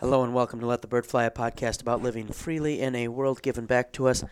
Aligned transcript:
Hello 0.00 0.22
and 0.22 0.32
welcome 0.32 0.60
to 0.60 0.66
Let 0.66 0.80
the 0.80 0.86
Bird 0.86 1.06
Fly, 1.06 1.24
a 1.24 1.30
podcast 1.32 1.82
about 1.82 2.00
living 2.00 2.28
freely 2.28 2.80
in 2.80 2.94
a 2.94 3.08
world 3.08 3.42
given 3.42 3.66
back 3.66 3.90
to 3.94 4.06
us. 4.06 4.22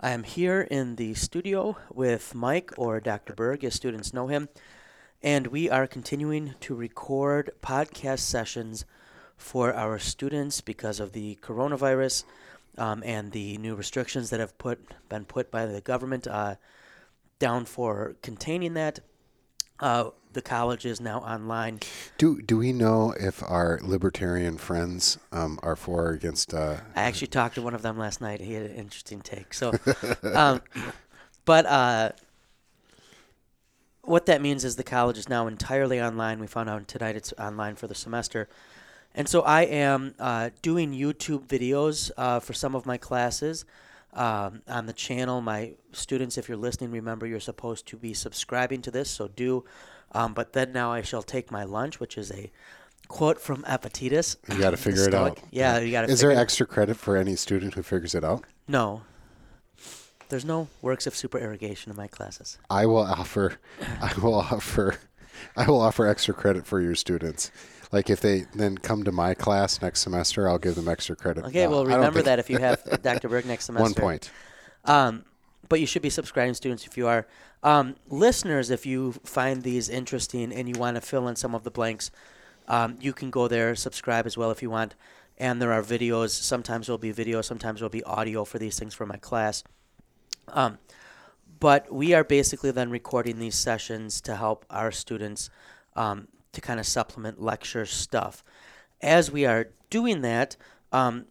I 0.00 0.12
am 0.12 0.22
here 0.22 0.62
in 0.62 0.96
the 0.96 1.12
studio 1.12 1.76
with 1.92 2.34
Mike, 2.34 2.72
or 2.78 3.00
Dr. 3.00 3.34
Berg, 3.34 3.62
as 3.62 3.74
students 3.74 4.14
know 4.14 4.28
him, 4.28 4.48
and 5.22 5.48
we 5.48 5.68
are 5.68 5.86
continuing 5.86 6.54
to 6.60 6.74
record 6.74 7.50
podcast 7.62 8.20
sessions 8.20 8.86
for 9.36 9.74
our 9.74 9.98
students 9.98 10.62
because 10.62 11.00
of 11.00 11.12
the 11.12 11.36
coronavirus 11.42 12.24
um, 12.78 13.02
and 13.04 13.32
the 13.32 13.58
new 13.58 13.74
restrictions 13.74 14.30
that 14.30 14.40
have 14.40 14.56
put 14.56 14.80
been 15.10 15.26
put 15.26 15.50
by 15.50 15.66
the 15.66 15.82
government 15.82 16.26
uh, 16.28 16.54
down 17.38 17.66
for 17.66 18.16
containing 18.22 18.72
that. 18.72 19.00
Uh, 19.80 20.10
the 20.32 20.42
college 20.42 20.86
is 20.86 21.00
now 21.00 21.18
online. 21.20 21.80
Do 22.18 22.40
do 22.40 22.58
we 22.58 22.72
know 22.72 23.14
if 23.18 23.42
our 23.42 23.80
libertarian 23.82 24.58
friends 24.58 25.18
um, 25.32 25.58
are 25.62 25.76
for 25.76 26.06
or 26.06 26.10
against? 26.10 26.54
Uh, 26.54 26.78
I 26.94 27.02
actually 27.02 27.28
talked 27.28 27.56
to 27.56 27.62
one 27.62 27.74
of 27.74 27.82
them 27.82 27.98
last 27.98 28.20
night. 28.20 28.40
He 28.40 28.52
had 28.52 28.64
an 28.64 28.76
interesting 28.76 29.20
take. 29.20 29.52
So, 29.54 29.72
um, 30.22 30.62
but 31.44 31.66
uh, 31.66 32.12
what 34.02 34.26
that 34.26 34.40
means 34.40 34.64
is 34.64 34.76
the 34.76 34.84
college 34.84 35.18
is 35.18 35.28
now 35.28 35.46
entirely 35.46 36.00
online. 36.00 36.38
We 36.40 36.46
found 36.46 36.68
out 36.68 36.86
tonight 36.86 37.16
it's 37.16 37.32
online 37.38 37.76
for 37.76 37.86
the 37.86 37.94
semester. 37.94 38.48
And 39.14 39.28
so 39.28 39.42
I 39.42 39.62
am 39.62 40.14
uh, 40.20 40.50
doing 40.62 40.92
YouTube 40.92 41.46
videos 41.48 42.12
uh, 42.16 42.38
for 42.38 42.52
some 42.52 42.76
of 42.76 42.86
my 42.86 42.96
classes 42.96 43.64
um, 44.12 44.62
on 44.68 44.86
the 44.86 44.92
channel. 44.92 45.40
My 45.40 45.74
students, 45.92 46.38
if 46.38 46.48
you're 46.48 46.58
listening, 46.58 46.90
remember 46.90 47.26
you're 47.26 47.40
supposed 47.40 47.86
to 47.86 47.96
be 47.96 48.14
subscribing 48.14 48.82
to 48.82 48.90
this, 48.90 49.10
so 49.10 49.28
do. 49.28 49.64
Um, 50.12 50.34
but 50.34 50.52
then 50.52 50.72
now 50.72 50.92
I 50.92 51.02
shall 51.02 51.22
take 51.22 51.50
my 51.50 51.64
lunch, 51.64 52.00
which 52.00 52.18
is 52.18 52.30
a 52.32 52.50
quote 53.08 53.40
from 53.40 53.64
Epictetus. 53.68 54.36
You 54.48 54.58
got 54.58 54.70
to 54.70 54.76
figure 54.76 55.06
it 55.06 55.14
out. 55.14 55.38
Yeah, 55.50 55.78
you 55.78 55.90
got 55.92 56.06
to. 56.06 56.12
Is 56.12 56.20
there 56.20 56.32
extra 56.32 56.66
credit 56.66 56.96
for 56.96 57.16
any 57.16 57.36
student 57.36 57.74
who 57.74 57.82
figures 57.82 58.14
it 58.14 58.24
out? 58.24 58.44
No. 58.66 59.02
There's 60.28 60.44
no 60.44 60.68
works 60.80 61.08
of 61.08 61.16
supererogation 61.16 61.90
in 61.90 61.96
my 61.96 62.06
classes. 62.06 62.58
I 62.70 62.86
will 62.86 62.98
offer. 62.98 63.58
I 64.00 64.12
will 64.20 64.34
offer. 64.52 64.96
I 65.56 65.66
will 65.66 65.80
offer 65.80 66.06
extra 66.06 66.34
credit 66.34 66.66
for 66.66 66.80
your 66.80 66.94
students. 66.94 67.50
Like 67.92 68.08
if 68.08 68.20
they 68.20 68.46
then 68.54 68.78
come 68.78 69.04
to 69.04 69.12
my 69.12 69.34
class 69.34 69.82
next 69.82 70.00
semester, 70.00 70.48
I'll 70.48 70.58
give 70.58 70.76
them 70.76 70.88
extra 70.88 71.16
credit. 71.16 71.44
Okay, 71.46 71.64
No, 71.64 71.70
well 71.70 71.86
remember 71.86 72.22
that 72.22 72.38
if 72.38 72.48
you 72.48 72.58
have 72.58 72.82
Dr. 73.02 73.28
Berg 73.28 73.46
next 73.46 73.66
semester. 73.66 73.82
One 73.82 73.94
point. 73.94 74.30
Um, 74.84 75.24
but 75.68 75.80
you 75.80 75.86
should 75.86 76.02
be 76.02 76.10
subscribing 76.10 76.54
students 76.54 76.86
if 76.86 76.96
you 76.96 77.06
are. 77.06 77.26
Um, 77.62 77.96
listeners, 78.08 78.70
if 78.70 78.86
you 78.86 79.12
find 79.24 79.62
these 79.62 79.88
interesting 79.88 80.52
and 80.52 80.68
you 80.68 80.78
want 80.78 80.96
to 80.96 81.00
fill 81.00 81.28
in 81.28 81.36
some 81.36 81.54
of 81.54 81.64
the 81.64 81.70
blanks, 81.70 82.10
um, 82.68 82.96
you 83.00 83.12
can 83.12 83.30
go 83.30 83.48
there, 83.48 83.74
subscribe 83.74 84.26
as 84.26 84.36
well 84.36 84.50
if 84.50 84.62
you 84.62 84.70
want. 84.70 84.94
And 85.36 85.60
there 85.60 85.72
are 85.72 85.82
videos. 85.82 86.30
Sometimes 86.30 86.86
there'll 86.86 86.98
be 86.98 87.12
video, 87.12 87.40
sometimes 87.40 87.80
there'll 87.80 87.90
be 87.90 88.04
audio 88.04 88.44
for 88.44 88.58
these 88.58 88.78
things 88.78 88.94
for 88.94 89.06
my 89.06 89.16
class. 89.16 89.64
Um, 90.48 90.78
but 91.60 91.92
we 91.92 92.14
are 92.14 92.24
basically 92.24 92.70
then 92.70 92.90
recording 92.90 93.38
these 93.38 93.54
sessions 93.54 94.20
to 94.22 94.36
help 94.36 94.64
our 94.70 94.90
students 94.90 95.50
um, 95.94 96.26
to 96.52 96.60
kind 96.60 96.80
of 96.80 96.86
supplement 96.86 97.40
lecture 97.40 97.84
stuff. 97.84 98.42
As 99.02 99.30
we 99.30 99.44
are 99.44 99.68
doing 99.90 100.22
that, 100.22 100.56
um, 100.90 101.26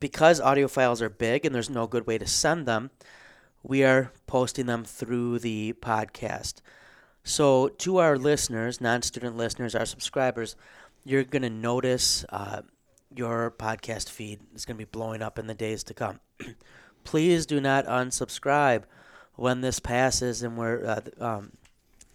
because 0.00 0.40
audio 0.40 0.68
files 0.68 1.00
are 1.00 1.08
big 1.08 1.44
and 1.44 1.54
there's 1.54 1.70
no 1.70 1.86
good 1.86 2.06
way 2.06 2.18
to 2.18 2.26
send 2.26 2.66
them, 2.66 2.90
we 3.62 3.84
are 3.84 4.12
posting 4.26 4.66
them 4.66 4.84
through 4.84 5.38
the 5.38 5.74
podcast. 5.80 6.54
So, 7.24 7.68
to 7.68 7.98
our 7.98 8.16
listeners, 8.16 8.80
non 8.80 9.02
student 9.02 9.36
listeners, 9.36 9.74
our 9.74 9.84
subscribers, 9.84 10.56
you're 11.04 11.24
going 11.24 11.42
to 11.42 11.50
notice 11.50 12.24
uh, 12.30 12.62
your 13.14 13.50
podcast 13.50 14.08
feed 14.08 14.40
is 14.54 14.64
going 14.64 14.76
to 14.76 14.84
be 14.84 14.90
blowing 14.90 15.22
up 15.22 15.38
in 15.38 15.46
the 15.46 15.54
days 15.54 15.82
to 15.84 15.94
come. 15.94 16.20
Please 17.04 17.44
do 17.44 17.60
not 17.60 17.86
unsubscribe 17.86 18.84
when 19.38 19.60
this 19.60 19.78
passes 19.78 20.42
and 20.42 20.58
we're, 20.58 20.84
uh, 20.84 21.24
um, 21.24 21.52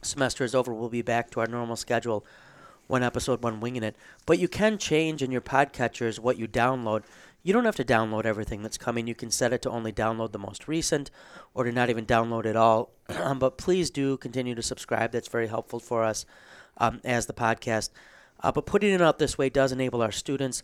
semester 0.02 0.44
is 0.44 0.54
over. 0.54 0.74
We'll 0.74 0.90
be 0.90 1.02
back 1.02 1.32
to 1.32 1.40
our 1.40 1.48
normal 1.48 1.78
schedule, 1.78 2.26
one 2.88 3.02
episode, 3.02 3.42
one 3.42 3.62
winging 3.62 3.82
it. 3.84 3.96
But 4.26 4.40
you 4.40 4.50
can 4.50 4.78
change 4.78 5.24
in 5.24 5.32
your 5.32 5.42
podcatchers 5.42 6.20
what 6.20 6.38
you 6.38 6.50
download. 6.50 7.04
You 7.42 7.54
don't 7.54 7.64
have 7.64 7.78
to 7.78 7.86
download 7.86 8.26
everything 8.26 8.62
that's 8.62 8.78
coming. 8.78 9.08
You 9.08 9.16
can 9.16 9.32
set 9.32 9.54
it 9.54 9.62
to 9.62 9.70
only 9.70 9.94
download 9.94 10.34
the 10.34 10.40
most 10.40 10.68
recent 10.68 11.12
or 11.54 11.64
to 11.64 11.72
not 11.72 11.90
even 11.90 12.06
download 12.06 12.46
at 12.46 12.58
all. 12.58 12.92
But 13.38 13.58
please 13.58 13.90
do 13.90 14.18
continue 14.18 14.56
to 14.56 14.62
subscribe. 14.62 15.14
That's 15.14 15.30
very 15.30 15.48
helpful 15.48 15.80
for 15.80 16.04
us 16.04 16.26
um, 16.78 17.00
as 17.06 17.26
the 17.26 17.34
podcast. 17.34 17.90
Uh, 18.42 18.52
but 18.52 18.66
putting 18.66 18.94
it 18.94 19.02
out 19.02 19.18
this 19.18 19.38
way 19.38 19.48
does 19.50 19.72
enable 19.72 20.02
our 20.02 20.12
students 20.12 20.62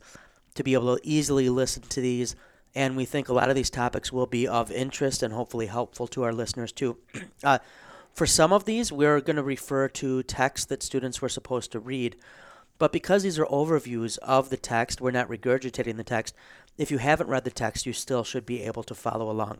to 0.55 0.63
be 0.63 0.73
able 0.73 0.97
to 0.97 1.07
easily 1.07 1.47
listen 1.47 1.83
to 1.83 2.01
these. 2.01 2.35
And 2.75 2.96
we 2.96 3.06
think 3.06 3.30
a 3.30 3.34
lot 3.34 3.50
of 3.50 3.56
these 3.56 3.69
topics 3.69 4.12
will 4.12 4.28
be 4.28 4.47
of 4.47 4.72
interest 4.72 5.24
and 5.24 5.34
hopefully 5.34 5.66
helpful 5.66 6.07
to 6.07 6.24
our 6.24 6.34
listeners 6.34 6.72
too. 6.72 6.97
uh, 7.44 7.59
for 8.13 8.25
some 8.25 8.53
of 8.53 8.66
these, 8.66 8.91
we're 8.91 9.22
going 9.22 9.38
to 9.38 9.44
refer 9.44 9.88
to 9.88 10.24
texts 10.24 10.66
that 10.68 10.84
students 10.84 11.22
were 11.22 11.30
supposed 11.30 11.72
to 11.72 11.80
read. 11.80 12.16
But 12.78 12.91
because 12.91 13.24
these 13.24 13.40
are 13.40 13.46
overviews 13.46 14.18
of 14.19 14.50
the 14.50 14.57
text, 14.57 15.02
we're 15.02 15.12
not 15.12 15.30
regurgitating 15.30 15.97
the 15.97 16.03
text. 16.03 16.35
If 16.78 16.91
you 16.91 16.97
haven't 16.97 17.30
read 17.30 17.44
the 17.44 17.52
text, 17.52 17.85
you 17.85 17.94
still 17.94 18.24
should 18.24 18.46
be 18.46 18.63
able 18.63 18.84
to 18.84 18.96
follow 18.96 19.30
along. 19.30 19.59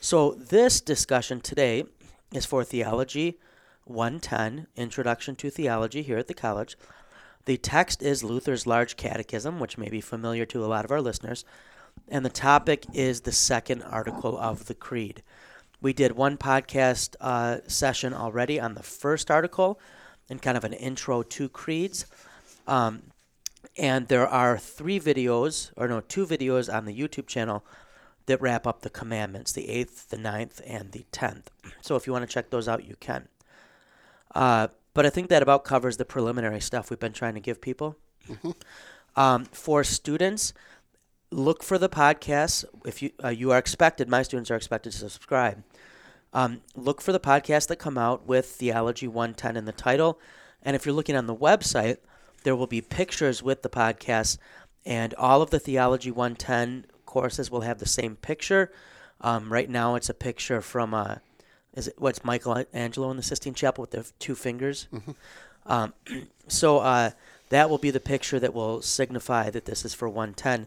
So, 0.00 0.32
this 0.32 0.80
discussion 0.80 1.40
today 1.40 1.84
is 2.32 2.44
for 2.44 2.64
Theology 2.64 3.38
110, 3.84 4.66
Introduction 4.76 5.36
to 5.36 5.50
Theology 5.50 6.02
here 6.02 6.18
at 6.18 6.26
the 6.26 6.34
college. 6.34 6.76
The 7.44 7.58
text 7.58 8.02
is 8.02 8.24
Luther's 8.24 8.66
Large 8.66 8.96
Catechism, 8.96 9.60
which 9.60 9.76
may 9.76 9.90
be 9.90 10.00
familiar 10.00 10.46
to 10.46 10.64
a 10.64 10.66
lot 10.66 10.84
of 10.84 10.90
our 10.90 11.02
listeners. 11.02 11.44
And 12.08 12.24
the 12.24 12.30
topic 12.30 12.86
is 12.92 13.22
the 13.22 13.32
second 13.32 13.82
article 13.82 14.38
of 14.38 14.66
the 14.66 14.74
Creed. 14.74 15.22
We 15.80 15.92
did 15.92 16.12
one 16.12 16.36
podcast 16.36 17.16
uh, 17.20 17.58
session 17.66 18.14
already 18.14 18.60
on 18.60 18.74
the 18.74 18.82
first 18.82 19.30
article 19.30 19.80
and 20.30 20.40
kind 20.40 20.56
of 20.56 20.64
an 20.64 20.72
intro 20.72 21.22
to 21.22 21.48
creeds. 21.48 22.06
Um, 22.66 23.02
and 23.76 24.08
there 24.08 24.26
are 24.26 24.56
three 24.56 25.00
videos, 25.00 25.72
or 25.76 25.88
no, 25.88 26.00
two 26.00 26.26
videos 26.26 26.72
on 26.72 26.84
the 26.84 26.98
YouTube 26.98 27.26
channel 27.26 27.64
that 28.26 28.40
wrap 28.40 28.66
up 28.66 28.80
the 28.80 28.90
commandments 28.90 29.52
the 29.52 29.68
eighth, 29.68 30.08
the 30.08 30.16
ninth, 30.16 30.60
and 30.66 30.92
the 30.92 31.04
tenth. 31.12 31.50
So 31.82 31.96
if 31.96 32.06
you 32.06 32.12
want 32.12 32.26
to 32.26 32.32
check 32.32 32.50
those 32.50 32.68
out, 32.68 32.86
you 32.86 32.96
can. 33.00 33.28
Uh, 34.34 34.68
but 34.94 35.04
I 35.04 35.10
think 35.10 35.28
that 35.28 35.42
about 35.42 35.64
covers 35.64 35.96
the 35.96 36.04
preliminary 36.04 36.60
stuff 36.60 36.88
we've 36.88 36.98
been 36.98 37.12
trying 37.12 37.34
to 37.34 37.40
give 37.40 37.60
people. 37.60 37.96
Um, 39.16 39.44
for 39.46 39.84
students, 39.84 40.54
look 41.34 41.62
for 41.62 41.78
the 41.78 41.88
podcasts. 41.88 42.64
If 42.86 43.02
you 43.02 43.10
uh, 43.22 43.28
you 43.28 43.50
are 43.50 43.58
expected, 43.58 44.08
my 44.08 44.22
students 44.22 44.50
are 44.50 44.56
expected 44.56 44.92
to 44.92 44.98
subscribe. 44.98 45.62
Um, 46.32 46.62
look 46.74 47.00
for 47.00 47.12
the 47.12 47.20
podcasts 47.20 47.68
that 47.68 47.76
come 47.76 47.98
out 47.98 48.26
with 48.26 48.46
Theology 48.46 49.06
110 49.06 49.56
in 49.56 49.66
the 49.66 49.72
title, 49.72 50.18
and 50.62 50.74
if 50.74 50.86
you're 50.86 50.94
looking 50.94 51.16
on 51.16 51.26
the 51.26 51.34
website, 51.34 51.98
there 52.42 52.56
will 52.56 52.66
be 52.66 52.80
pictures 52.80 53.42
with 53.42 53.62
the 53.62 53.68
podcasts, 53.68 54.38
and 54.84 55.14
all 55.14 55.42
of 55.42 55.50
the 55.50 55.60
Theology 55.60 56.10
110 56.10 56.86
courses 57.06 57.50
will 57.50 57.60
have 57.62 57.78
the 57.78 57.86
same 57.86 58.16
picture. 58.16 58.72
Um, 59.20 59.52
right 59.52 59.70
now, 59.70 59.94
it's 59.94 60.08
a 60.08 60.14
picture 60.14 60.60
from 60.60 60.94
uh, 60.94 61.16
is 61.74 61.88
it 61.88 61.94
what's 61.98 62.24
Michelangelo 62.24 63.10
in 63.10 63.16
the 63.16 63.22
Sistine 63.22 63.54
Chapel 63.54 63.82
with 63.82 63.90
the 63.90 64.10
two 64.18 64.34
fingers. 64.34 64.86
Um, 65.66 65.94
so 66.46 66.78
uh, 66.78 67.10
that 67.48 67.70
will 67.70 67.78
be 67.78 67.90
the 67.90 68.00
picture 68.00 68.38
that 68.38 68.52
will 68.52 68.82
signify 68.82 69.48
that 69.48 69.64
this 69.64 69.84
is 69.84 69.94
for 69.94 70.08
110. 70.08 70.66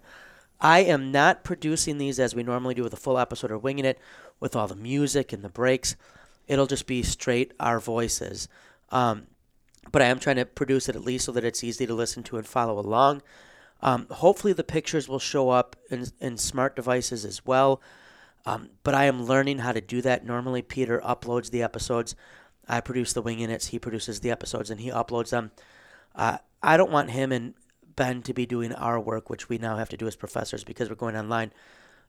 I 0.60 0.80
am 0.80 1.12
not 1.12 1.44
producing 1.44 1.98
these 1.98 2.20
as 2.20 2.34
we 2.34 2.44
normally 2.44 2.74
do 2.74 2.84
with 2.84 2.94
a 2.94 2.98
full 2.98 3.18
episode 3.18 3.52
or 3.52 3.58
winging 3.58 3.86
it 3.86 4.00
with 4.40 4.56
all 4.56 4.68
the 4.68 4.76
music 4.76 5.32
and 5.32 5.44
the 5.44 5.50
breaks. 5.50 5.96
It'll 6.48 6.68
just 6.68 6.88
be 6.88 7.04
straight 7.04 7.54
our 7.60 7.80
voices. 7.80 8.48
Um, 8.90 9.28
but 9.92 10.02
I 10.02 10.06
am 10.06 10.20
trying 10.20 10.38
to 10.38 10.46
produce 10.46 10.90
it 10.90 10.96
at 10.96 11.04
least 11.04 11.26
so 11.26 11.32
that 11.34 11.44
it's 11.44 11.64
easy 11.64 11.86
to 11.86 11.94
listen 11.94 12.24
to 12.24 12.38
and 12.38 12.48
follow 12.48 12.80
along. 12.80 13.22
Um, 13.82 14.08
hopefully, 14.10 14.54
the 14.54 14.64
pictures 14.64 15.08
will 15.08 15.20
show 15.20 15.50
up 15.50 15.76
in, 15.90 16.08
in 16.20 16.38
smart 16.38 16.76
devices 16.76 17.24
as 17.24 17.46
well. 17.46 17.82
Um, 18.46 18.70
but 18.84 18.96
I 18.96 19.06
am 19.06 19.26
learning 19.26 19.60
how 19.60 19.72
to 19.74 19.82
do 19.82 20.02
that. 20.02 20.26
Normally, 20.26 20.62
Peter 20.62 21.02
uploads 21.06 21.52
the 21.52 21.62
episodes. 21.62 22.16
I 22.68 22.82
produce 22.82 23.14
the 23.14 23.22
wing 23.22 23.40
units. 23.40 23.68
He 23.68 23.80
produces 23.80 24.20
the 24.20 24.32
episodes 24.32 24.70
and 24.70 24.82
he 24.82 24.90
uploads 24.90 25.30
them. 25.30 25.52
Uh, 26.16 26.40
I 26.64 26.78
don't 26.78 26.92
want 26.92 27.12
him 27.12 27.32
and 27.32 27.54
Ben 27.98 28.22
to 28.22 28.34
be 28.34 28.46
doing 28.46 28.74
our 28.74 28.98
work, 28.98 29.30
which 29.30 29.50
we 29.50 29.58
now 29.58 29.76
have 29.76 29.90
to 29.90 29.98
do 29.98 30.08
as 30.08 30.16
professors 30.16 30.64
because 30.64 30.88
we're 30.88 30.96
going 30.96 31.18
online. 31.18 31.52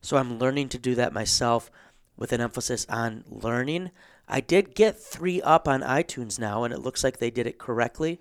So 0.00 0.16
I'm 0.16 0.38
learning 0.38 0.68
to 0.68 0.78
do 0.78 0.94
that 0.94 1.12
myself 1.12 1.68
with 2.16 2.32
an 2.32 2.40
emphasis 2.40 2.86
on 2.88 3.24
learning. 3.28 3.90
I 4.28 4.40
did 4.40 4.76
get 4.76 5.00
three 5.00 5.42
up 5.42 5.66
on 5.66 5.80
iTunes 5.80 6.38
now, 6.38 6.62
and 6.62 6.72
it 6.72 6.78
looks 6.78 7.02
like 7.02 7.18
they 7.18 7.30
did 7.30 7.48
it 7.48 7.58
correctly. 7.58 8.20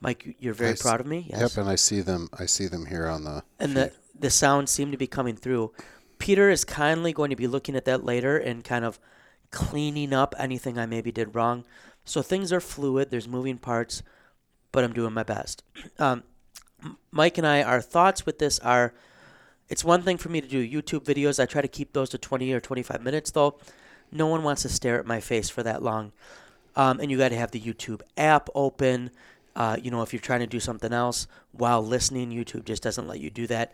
Mike, 0.00 0.36
you're 0.38 0.52
very 0.52 0.72
I 0.72 0.76
proud 0.76 1.00
of 1.00 1.06
me. 1.06 1.30
Yep, 1.30 1.56
and 1.56 1.68
I 1.68 1.76
see 1.76 2.02
them. 2.02 2.28
I 2.38 2.44
see 2.44 2.66
them 2.66 2.86
here 2.86 3.06
on 3.06 3.24
the. 3.24 3.42
and 3.58 3.74
the 3.74 3.92
the 4.18 4.30
sounds 4.30 4.70
seem 4.70 4.90
to 4.90 4.98
be 4.98 5.06
coming 5.06 5.36
through. 5.36 5.72
Peter 6.18 6.50
is 6.50 6.64
kindly 6.64 7.12
going 7.12 7.30
to 7.30 7.36
be 7.36 7.46
looking 7.46 7.74
at 7.74 7.84
that 7.86 8.04
later 8.04 8.36
and 8.36 8.64
kind 8.64 8.84
of 8.84 8.98
cleaning 9.50 10.12
up 10.12 10.34
anything 10.38 10.78
I 10.78 10.86
maybe 10.86 11.10
did 11.12 11.34
wrong. 11.34 11.64
So 12.04 12.22
things 12.22 12.52
are 12.52 12.60
fluid. 12.60 13.10
There's 13.10 13.28
moving 13.28 13.58
parts, 13.58 14.02
but 14.72 14.84
I'm 14.84 14.92
doing 14.92 15.12
my 15.12 15.22
best. 15.22 15.62
Um, 15.98 16.24
Mike 17.10 17.38
and 17.38 17.46
I, 17.46 17.62
our 17.62 17.80
thoughts 17.80 18.26
with 18.26 18.38
this 18.38 18.58
are 18.60 18.94
it's 19.68 19.84
one 19.84 20.02
thing 20.02 20.18
for 20.18 20.28
me 20.28 20.40
to 20.40 20.48
do 20.48 20.66
YouTube 20.66 21.04
videos. 21.04 21.42
I 21.42 21.46
try 21.46 21.62
to 21.62 21.68
keep 21.68 21.92
those 21.92 22.10
to 22.10 22.18
20 22.18 22.52
or 22.52 22.60
25 22.60 23.02
minutes, 23.02 23.30
though. 23.30 23.58
No 24.12 24.26
one 24.26 24.42
wants 24.42 24.62
to 24.62 24.68
stare 24.68 24.98
at 24.98 25.06
my 25.06 25.20
face 25.20 25.48
for 25.48 25.62
that 25.62 25.82
long. 25.82 26.12
Um, 26.76 27.00
and 27.00 27.10
you 27.10 27.18
got 27.18 27.30
to 27.30 27.36
have 27.36 27.50
the 27.50 27.60
YouTube 27.60 28.02
app 28.16 28.48
open. 28.54 29.10
Uh, 29.56 29.76
you 29.80 29.90
know, 29.90 30.02
if 30.02 30.12
you're 30.12 30.20
trying 30.20 30.40
to 30.40 30.46
do 30.46 30.60
something 30.60 30.92
else 30.92 31.26
while 31.52 31.84
listening, 31.84 32.30
YouTube 32.30 32.64
just 32.64 32.82
doesn't 32.82 33.08
let 33.08 33.20
you 33.20 33.30
do 33.30 33.46
that. 33.46 33.72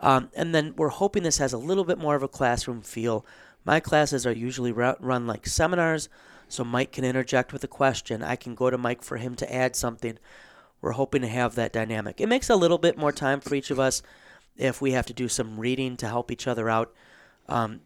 Um, 0.00 0.30
and 0.34 0.54
then 0.54 0.74
we're 0.76 0.88
hoping 0.88 1.22
this 1.22 1.38
has 1.38 1.52
a 1.52 1.58
little 1.58 1.84
bit 1.84 1.98
more 1.98 2.16
of 2.16 2.22
a 2.22 2.28
classroom 2.28 2.82
feel. 2.82 3.24
My 3.64 3.78
classes 3.78 4.26
are 4.26 4.32
usually 4.32 4.72
run 4.72 5.26
like 5.28 5.46
seminars, 5.46 6.08
so 6.48 6.64
Mike 6.64 6.90
can 6.90 7.04
interject 7.04 7.52
with 7.52 7.62
a 7.62 7.68
question. 7.68 8.22
I 8.22 8.34
can 8.34 8.56
go 8.56 8.68
to 8.68 8.76
Mike 8.76 9.02
for 9.02 9.16
him 9.16 9.36
to 9.36 9.54
add 9.54 9.76
something. 9.76 10.18
We're 10.82 10.92
hoping 10.92 11.22
to 11.22 11.28
have 11.28 11.54
that 11.54 11.72
dynamic. 11.72 12.20
It 12.20 12.28
makes 12.28 12.50
a 12.50 12.56
little 12.56 12.76
bit 12.76 12.98
more 12.98 13.12
time 13.12 13.40
for 13.40 13.54
each 13.54 13.70
of 13.70 13.78
us 13.78 14.02
if 14.56 14.82
we 14.82 14.92
have 14.92 15.06
to 15.06 15.14
do 15.14 15.28
some 15.28 15.58
reading 15.58 15.96
to 15.98 16.08
help 16.08 16.30
each 16.30 16.46
other 16.46 16.68
out. 16.68 16.92
Um, 17.48 17.80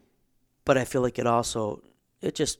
but 0.65 0.77
I 0.77 0.85
feel 0.85 1.03
like 1.03 1.19
it 1.19 1.27
also 1.27 1.83
it 2.21 2.35
just 2.35 2.59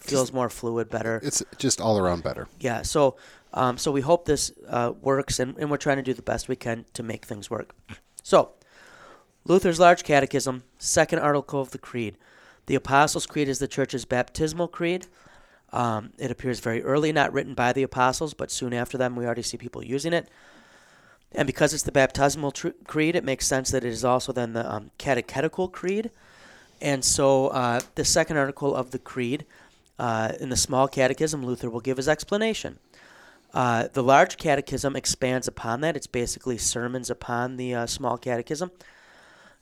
feels 0.00 0.32
more 0.32 0.48
fluid, 0.48 0.88
better. 0.88 1.20
It's 1.22 1.42
just 1.58 1.80
all 1.80 1.98
around 1.98 2.22
better. 2.22 2.48
Yeah. 2.60 2.82
So 2.82 3.16
um, 3.52 3.78
so 3.78 3.90
we 3.90 4.00
hope 4.00 4.24
this 4.24 4.52
uh, 4.68 4.92
works, 5.00 5.40
and, 5.40 5.56
and 5.58 5.70
we're 5.70 5.76
trying 5.76 5.96
to 5.96 6.02
do 6.02 6.14
the 6.14 6.22
best 6.22 6.48
we 6.48 6.56
can 6.56 6.84
to 6.94 7.02
make 7.02 7.26
things 7.26 7.50
work. 7.50 7.74
So 8.22 8.52
Luther's 9.44 9.80
Large 9.80 10.04
Catechism, 10.04 10.62
second 10.78 11.18
article 11.18 11.60
of 11.60 11.70
the 11.70 11.78
Creed. 11.78 12.16
The 12.66 12.74
Apostles' 12.74 13.26
Creed 13.26 13.48
is 13.48 13.58
the 13.58 13.68
Church's 13.68 14.04
baptismal 14.04 14.68
creed. 14.68 15.06
Um, 15.72 16.12
it 16.18 16.30
appears 16.30 16.60
very 16.60 16.82
early, 16.82 17.12
not 17.12 17.32
written 17.32 17.54
by 17.54 17.72
the 17.72 17.82
apostles, 17.82 18.34
but 18.34 18.50
soon 18.50 18.72
after 18.72 18.96
them, 18.96 19.16
we 19.16 19.26
already 19.26 19.42
see 19.42 19.56
people 19.56 19.84
using 19.84 20.12
it. 20.12 20.28
And 21.32 21.46
because 21.46 21.74
it's 21.74 21.82
the 21.82 21.92
baptismal 21.92 22.52
tr- 22.52 22.68
creed, 22.86 23.14
it 23.14 23.24
makes 23.24 23.46
sense 23.46 23.70
that 23.70 23.84
it 23.84 23.92
is 23.92 24.04
also 24.04 24.32
then 24.32 24.54
the 24.54 24.70
um, 24.70 24.90
catechetical 24.96 25.68
creed. 25.68 26.10
And 26.80 27.04
so, 27.04 27.48
uh, 27.48 27.80
the 27.96 28.04
second 28.04 28.38
article 28.38 28.74
of 28.74 28.92
the 28.92 28.98
creed, 28.98 29.44
uh, 29.98 30.32
in 30.40 30.48
the 30.48 30.56
small 30.56 30.88
catechism, 30.88 31.44
Luther 31.44 31.68
will 31.68 31.80
give 31.80 31.96
his 31.96 32.08
explanation. 32.08 32.78
Uh, 33.52 33.88
the 33.92 34.02
large 34.02 34.36
catechism 34.36 34.94
expands 34.94 35.48
upon 35.48 35.80
that. 35.80 35.96
It's 35.96 36.06
basically 36.06 36.58
sermons 36.58 37.10
upon 37.10 37.56
the 37.56 37.74
uh, 37.74 37.86
small 37.86 38.16
catechism. 38.16 38.70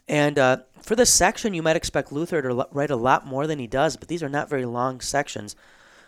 And 0.08 0.38
uh, 0.38 0.58
for 0.82 0.94
this 0.94 1.12
section, 1.12 1.54
you 1.54 1.62
might 1.62 1.76
expect 1.76 2.12
Luther 2.12 2.42
to 2.42 2.68
write 2.70 2.90
a 2.90 2.96
lot 2.96 3.26
more 3.26 3.46
than 3.46 3.58
he 3.58 3.66
does, 3.66 3.96
but 3.96 4.08
these 4.08 4.22
are 4.22 4.28
not 4.28 4.48
very 4.48 4.64
long 4.64 5.00
sections. 5.00 5.56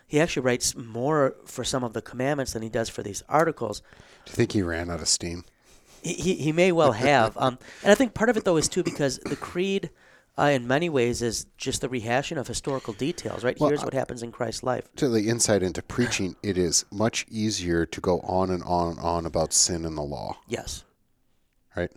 He 0.08 0.18
actually 0.18 0.42
writes 0.42 0.74
more 0.74 1.36
for 1.44 1.62
some 1.64 1.84
of 1.84 1.92
the 1.92 2.00
commandments 2.00 2.54
than 2.54 2.62
he 2.62 2.70
does 2.70 2.88
for 2.88 3.02
these 3.02 3.22
articles. 3.28 3.80
Do 4.24 4.30
you 4.30 4.36
think 4.36 4.52
he 4.52 4.62
ran 4.62 4.90
out 4.90 5.00
of 5.00 5.08
steam? 5.08 5.44
He, 6.02 6.14
he, 6.14 6.34
he 6.34 6.52
may 6.52 6.72
well 6.72 6.92
have. 6.92 7.36
um, 7.36 7.58
and 7.82 7.92
I 7.92 7.94
think 7.94 8.14
part 8.14 8.30
of 8.30 8.36
it, 8.36 8.44
though, 8.44 8.56
is 8.56 8.68
too 8.68 8.82
because 8.82 9.18
the 9.18 9.36
creed, 9.36 9.90
uh, 10.38 10.44
in 10.44 10.66
many 10.66 10.88
ways, 10.88 11.20
is 11.20 11.46
just 11.58 11.82
the 11.82 11.88
rehashing 11.88 12.38
of 12.38 12.46
historical 12.48 12.94
details, 12.94 13.44
right? 13.44 13.60
Well, 13.60 13.68
Here's 13.68 13.84
what 13.84 13.92
happens 13.92 14.22
in 14.22 14.32
Christ's 14.32 14.62
life. 14.62 14.88
To 14.96 15.10
the 15.10 15.28
insight 15.28 15.62
into 15.62 15.82
preaching, 15.82 16.36
it 16.42 16.56
is 16.56 16.86
much 16.90 17.26
easier 17.28 17.84
to 17.84 18.00
go 18.00 18.20
on 18.20 18.50
and 18.50 18.62
on 18.62 18.92
and 18.92 19.00
on 19.00 19.26
about 19.26 19.52
sin 19.52 19.84
and 19.84 19.96
the 19.96 20.02
law. 20.02 20.38
Yes. 20.48 20.84
Right? 21.76 21.92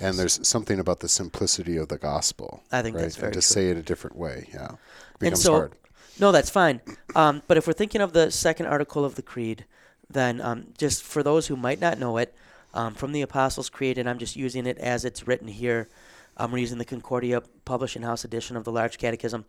And 0.00 0.18
there's 0.18 0.46
something 0.46 0.78
about 0.78 1.00
the 1.00 1.08
simplicity 1.08 1.78
of 1.78 1.88
the 1.88 1.98
gospel. 1.98 2.62
I 2.70 2.82
think 2.82 2.96
right? 2.96 3.02
that's 3.02 3.16
very 3.16 3.28
and 3.28 3.34
to 3.34 3.38
true. 3.40 3.42
say 3.42 3.70
it 3.70 3.78
a 3.78 3.82
different 3.82 4.16
way, 4.16 4.48
yeah, 4.52 4.72
it 4.72 5.18
becomes 5.18 5.38
and 5.38 5.38
so, 5.38 5.52
hard. 5.52 5.72
No, 6.18 6.32
that's 6.32 6.50
fine. 6.50 6.80
Um, 7.14 7.42
but 7.46 7.56
if 7.56 7.66
we're 7.66 7.72
thinking 7.72 8.00
of 8.00 8.12
the 8.12 8.30
second 8.30 8.66
article 8.66 9.04
of 9.04 9.16
the 9.16 9.22
Creed, 9.22 9.64
then 10.08 10.40
um, 10.40 10.68
just 10.78 11.02
for 11.02 11.22
those 11.22 11.48
who 11.48 11.56
might 11.56 11.80
not 11.80 11.98
know 11.98 12.18
it, 12.18 12.34
um, 12.74 12.94
from 12.94 13.12
the 13.12 13.22
Apostles' 13.22 13.70
Creed, 13.70 13.98
and 13.98 14.08
I'm 14.08 14.18
just 14.18 14.36
using 14.36 14.66
it 14.66 14.78
as 14.78 15.04
it's 15.04 15.26
written 15.26 15.48
here. 15.48 15.88
Um, 16.36 16.50
we're 16.50 16.58
using 16.58 16.78
the 16.78 16.84
Concordia 16.84 17.40
Publishing 17.64 18.02
House 18.02 18.24
edition 18.24 18.56
of 18.56 18.64
the 18.64 18.72
Large 18.72 18.98
Catechism. 18.98 19.44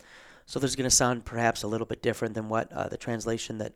So 0.45 0.59
this 0.59 0.69
is 0.69 0.75
going 0.75 0.89
to 0.89 0.95
sound 0.95 1.25
perhaps 1.25 1.63
a 1.63 1.67
little 1.67 1.87
bit 1.87 2.03
different 2.03 2.35
than 2.35 2.49
what 2.49 2.71
uh, 2.71 2.87
the 2.87 2.97
translation 2.97 3.57
that 3.57 3.73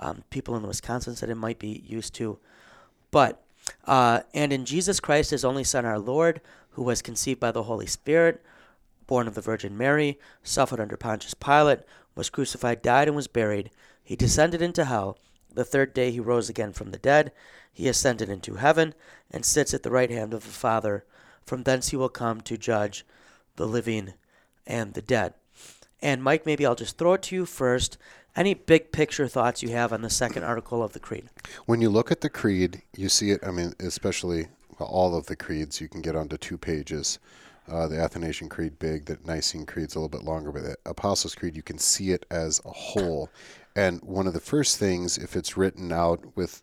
um, 0.00 0.24
people 0.30 0.56
in 0.56 0.66
Wisconsin 0.66 1.14
Synod 1.14 1.36
might 1.36 1.60
be 1.60 1.82
used 1.86 2.14
to. 2.14 2.38
But 3.12 3.40
uh, 3.84 4.20
and 4.34 4.52
in 4.52 4.64
Jesus 4.64 4.98
Christ, 4.98 5.30
his 5.30 5.44
only 5.44 5.64
Son, 5.64 5.84
our 5.84 5.98
Lord, 5.98 6.40
who 6.70 6.82
was 6.82 7.02
conceived 7.02 7.38
by 7.38 7.52
the 7.52 7.64
Holy 7.64 7.86
Spirit, 7.86 8.42
born 9.06 9.28
of 9.28 9.34
the 9.34 9.40
Virgin 9.40 9.76
Mary, 9.76 10.18
suffered 10.42 10.80
under 10.80 10.96
Pontius 10.96 11.34
Pilate, 11.34 11.80
was 12.18 12.28
crucified, 12.28 12.82
died, 12.82 13.06
and 13.06 13.16
was 13.16 13.28
buried. 13.28 13.70
He 14.02 14.16
descended 14.16 14.60
into 14.60 14.84
hell. 14.84 15.16
The 15.54 15.64
third 15.64 15.94
day 15.94 16.10
he 16.10 16.18
rose 16.18 16.50
again 16.50 16.72
from 16.72 16.90
the 16.90 16.98
dead. 16.98 17.30
He 17.72 17.86
ascended 17.86 18.28
into 18.28 18.56
heaven 18.56 18.92
and 19.30 19.44
sits 19.44 19.72
at 19.72 19.84
the 19.84 19.90
right 19.90 20.10
hand 20.10 20.34
of 20.34 20.42
the 20.42 20.50
Father. 20.50 21.04
From 21.46 21.62
thence 21.62 21.88
he 21.88 21.96
will 21.96 22.08
come 22.08 22.40
to 22.40 22.58
judge 22.58 23.06
the 23.54 23.66
living 23.66 24.14
and 24.66 24.94
the 24.94 25.00
dead. 25.00 25.34
And 26.02 26.22
Mike, 26.22 26.44
maybe 26.44 26.66
I'll 26.66 26.74
just 26.74 26.98
throw 26.98 27.14
it 27.14 27.22
to 27.22 27.36
you 27.36 27.46
first. 27.46 27.96
Any 28.34 28.52
big 28.52 28.90
picture 28.90 29.28
thoughts 29.28 29.62
you 29.62 29.70
have 29.70 29.92
on 29.92 30.02
the 30.02 30.10
second 30.10 30.42
article 30.42 30.82
of 30.82 30.92
the 30.94 31.00
creed? 31.00 31.28
When 31.66 31.80
you 31.80 31.88
look 31.88 32.10
at 32.10 32.20
the 32.20 32.28
creed, 32.28 32.82
you 32.96 33.08
see 33.08 33.30
it. 33.30 33.40
I 33.46 33.52
mean, 33.52 33.74
especially 33.78 34.48
all 34.80 35.16
of 35.16 35.26
the 35.26 35.36
creeds, 35.36 35.80
you 35.80 35.88
can 35.88 36.02
get 36.02 36.16
onto 36.16 36.36
two 36.36 36.58
pages. 36.58 37.20
Uh, 37.70 37.86
the 37.86 38.00
Athanasian 38.00 38.48
Creed 38.48 38.78
big, 38.78 39.04
the 39.04 39.18
Nicene 39.24 39.66
Creed's 39.66 39.94
a 39.94 39.98
little 39.98 40.08
bit 40.08 40.24
longer, 40.24 40.50
but 40.52 40.62
the 40.62 40.76
Apostles' 40.86 41.34
Creed, 41.34 41.56
you 41.56 41.62
can 41.62 41.78
see 41.78 42.12
it 42.12 42.24
as 42.30 42.60
a 42.64 42.70
whole. 42.70 43.30
And 43.76 44.02
one 44.02 44.26
of 44.26 44.32
the 44.32 44.40
first 44.40 44.78
things, 44.78 45.18
if 45.18 45.36
it's 45.36 45.56
written 45.56 45.92
out 45.92 46.36
with 46.36 46.62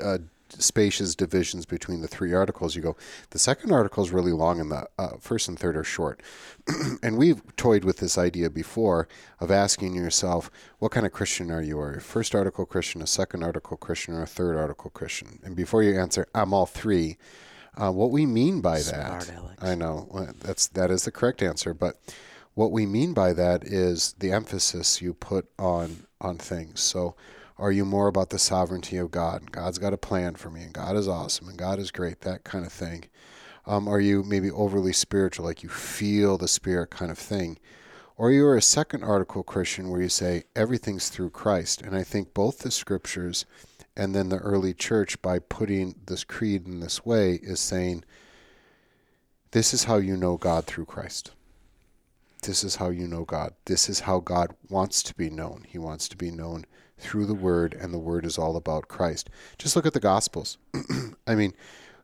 uh, 0.00 0.18
spacious 0.58 1.14
divisions 1.14 1.66
between 1.66 2.00
the 2.00 2.08
three 2.08 2.32
articles, 2.32 2.76
you 2.76 2.82
go, 2.82 2.96
the 3.30 3.38
second 3.38 3.72
article 3.72 4.02
is 4.02 4.10
really 4.10 4.32
long 4.32 4.60
and 4.60 4.70
the 4.70 4.86
uh, 4.98 5.16
first 5.18 5.48
and 5.48 5.58
third 5.58 5.76
are 5.76 5.84
short. 5.84 6.22
and 7.02 7.16
we've 7.16 7.42
toyed 7.56 7.84
with 7.84 7.98
this 7.98 8.18
idea 8.18 8.50
before 8.50 9.08
of 9.40 9.50
asking 9.50 9.94
yourself, 9.94 10.50
what 10.78 10.92
kind 10.92 11.06
of 11.06 11.12
Christian 11.12 11.50
are 11.50 11.62
you? 11.62 11.78
Are 11.80 11.92
you 11.92 11.98
a 11.98 12.00
first 12.00 12.34
article 12.34 12.66
Christian, 12.66 13.02
a 13.02 13.06
second 13.06 13.42
article 13.42 13.76
Christian, 13.76 14.14
or 14.14 14.22
a 14.22 14.26
third 14.26 14.56
article 14.56 14.90
Christian? 14.90 15.38
And 15.42 15.56
before 15.56 15.82
you 15.82 15.98
answer, 15.98 16.26
I'm 16.34 16.52
all 16.52 16.66
three. 16.66 17.16
Uh, 17.76 17.90
what 17.90 18.10
we 18.10 18.26
mean 18.26 18.60
by 18.60 18.78
Smart, 18.78 19.22
that, 19.22 19.34
Alex. 19.34 19.62
I 19.62 19.74
know 19.74 20.28
that's 20.40 20.68
that 20.68 20.90
is 20.90 21.04
the 21.04 21.10
correct 21.10 21.42
answer, 21.42 21.72
but 21.72 21.98
what 22.54 22.70
we 22.70 22.84
mean 22.84 23.14
by 23.14 23.32
that 23.32 23.64
is 23.64 24.14
the 24.18 24.30
emphasis 24.30 25.00
you 25.00 25.14
put 25.14 25.48
on 25.58 26.06
on 26.20 26.36
things. 26.38 26.80
So, 26.80 27.14
are 27.58 27.72
you 27.72 27.84
more 27.84 28.08
about 28.08 28.30
the 28.30 28.38
sovereignty 28.38 28.96
of 28.96 29.10
God? 29.10 29.52
God's 29.52 29.78
got 29.78 29.94
a 29.94 29.98
plan 29.98 30.34
for 30.34 30.50
me, 30.50 30.62
and 30.62 30.72
God 30.72 30.96
is 30.96 31.08
awesome, 31.08 31.48
and 31.48 31.58
God 31.58 31.78
is 31.78 31.90
great, 31.90 32.20
that 32.20 32.44
kind 32.44 32.66
of 32.66 32.72
thing. 32.72 33.06
Um, 33.66 33.88
are 33.88 34.00
you 34.00 34.22
maybe 34.22 34.50
overly 34.50 34.92
spiritual, 34.92 35.46
like 35.46 35.62
you 35.62 35.68
feel 35.68 36.36
the 36.36 36.48
Spirit 36.48 36.90
kind 36.90 37.10
of 37.10 37.18
thing? 37.18 37.58
Or 38.16 38.30
you're 38.30 38.56
a 38.56 38.62
second 38.62 39.02
article 39.04 39.42
Christian 39.42 39.88
where 39.88 40.00
you 40.00 40.08
say 40.08 40.44
everything's 40.54 41.08
through 41.08 41.30
Christ. 41.30 41.80
And 41.80 41.96
I 41.96 42.04
think 42.04 42.34
both 42.34 42.58
the 42.58 42.70
scriptures 42.70 43.46
and 43.96 44.14
then 44.14 44.28
the 44.28 44.38
early 44.38 44.74
church, 44.74 45.20
by 45.20 45.38
putting 45.38 45.94
this 46.06 46.24
creed 46.24 46.66
in 46.66 46.80
this 46.80 47.04
way, 47.04 47.34
is 47.42 47.60
saying, 47.60 48.04
This 49.50 49.74
is 49.74 49.84
how 49.84 49.96
you 49.96 50.16
know 50.16 50.36
God 50.36 50.64
through 50.64 50.86
Christ. 50.86 51.32
This 52.42 52.64
is 52.64 52.76
how 52.76 52.90
you 52.90 53.06
know 53.06 53.24
God. 53.24 53.54
This 53.66 53.88
is 53.88 54.00
how 54.00 54.18
God 54.18 54.54
wants 54.68 55.02
to 55.04 55.14
be 55.14 55.30
known. 55.30 55.64
He 55.68 55.78
wants 55.78 56.08
to 56.08 56.16
be 56.16 56.30
known 56.30 56.64
through 56.98 57.26
the 57.26 57.34
Word, 57.34 57.74
and 57.74 57.92
the 57.92 57.98
Word 57.98 58.24
is 58.24 58.38
all 58.38 58.56
about 58.56 58.88
Christ. 58.88 59.30
Just 59.58 59.76
look 59.76 59.86
at 59.86 59.92
the 59.92 60.00
Gospels. 60.00 60.58
I 61.26 61.34
mean, 61.34 61.54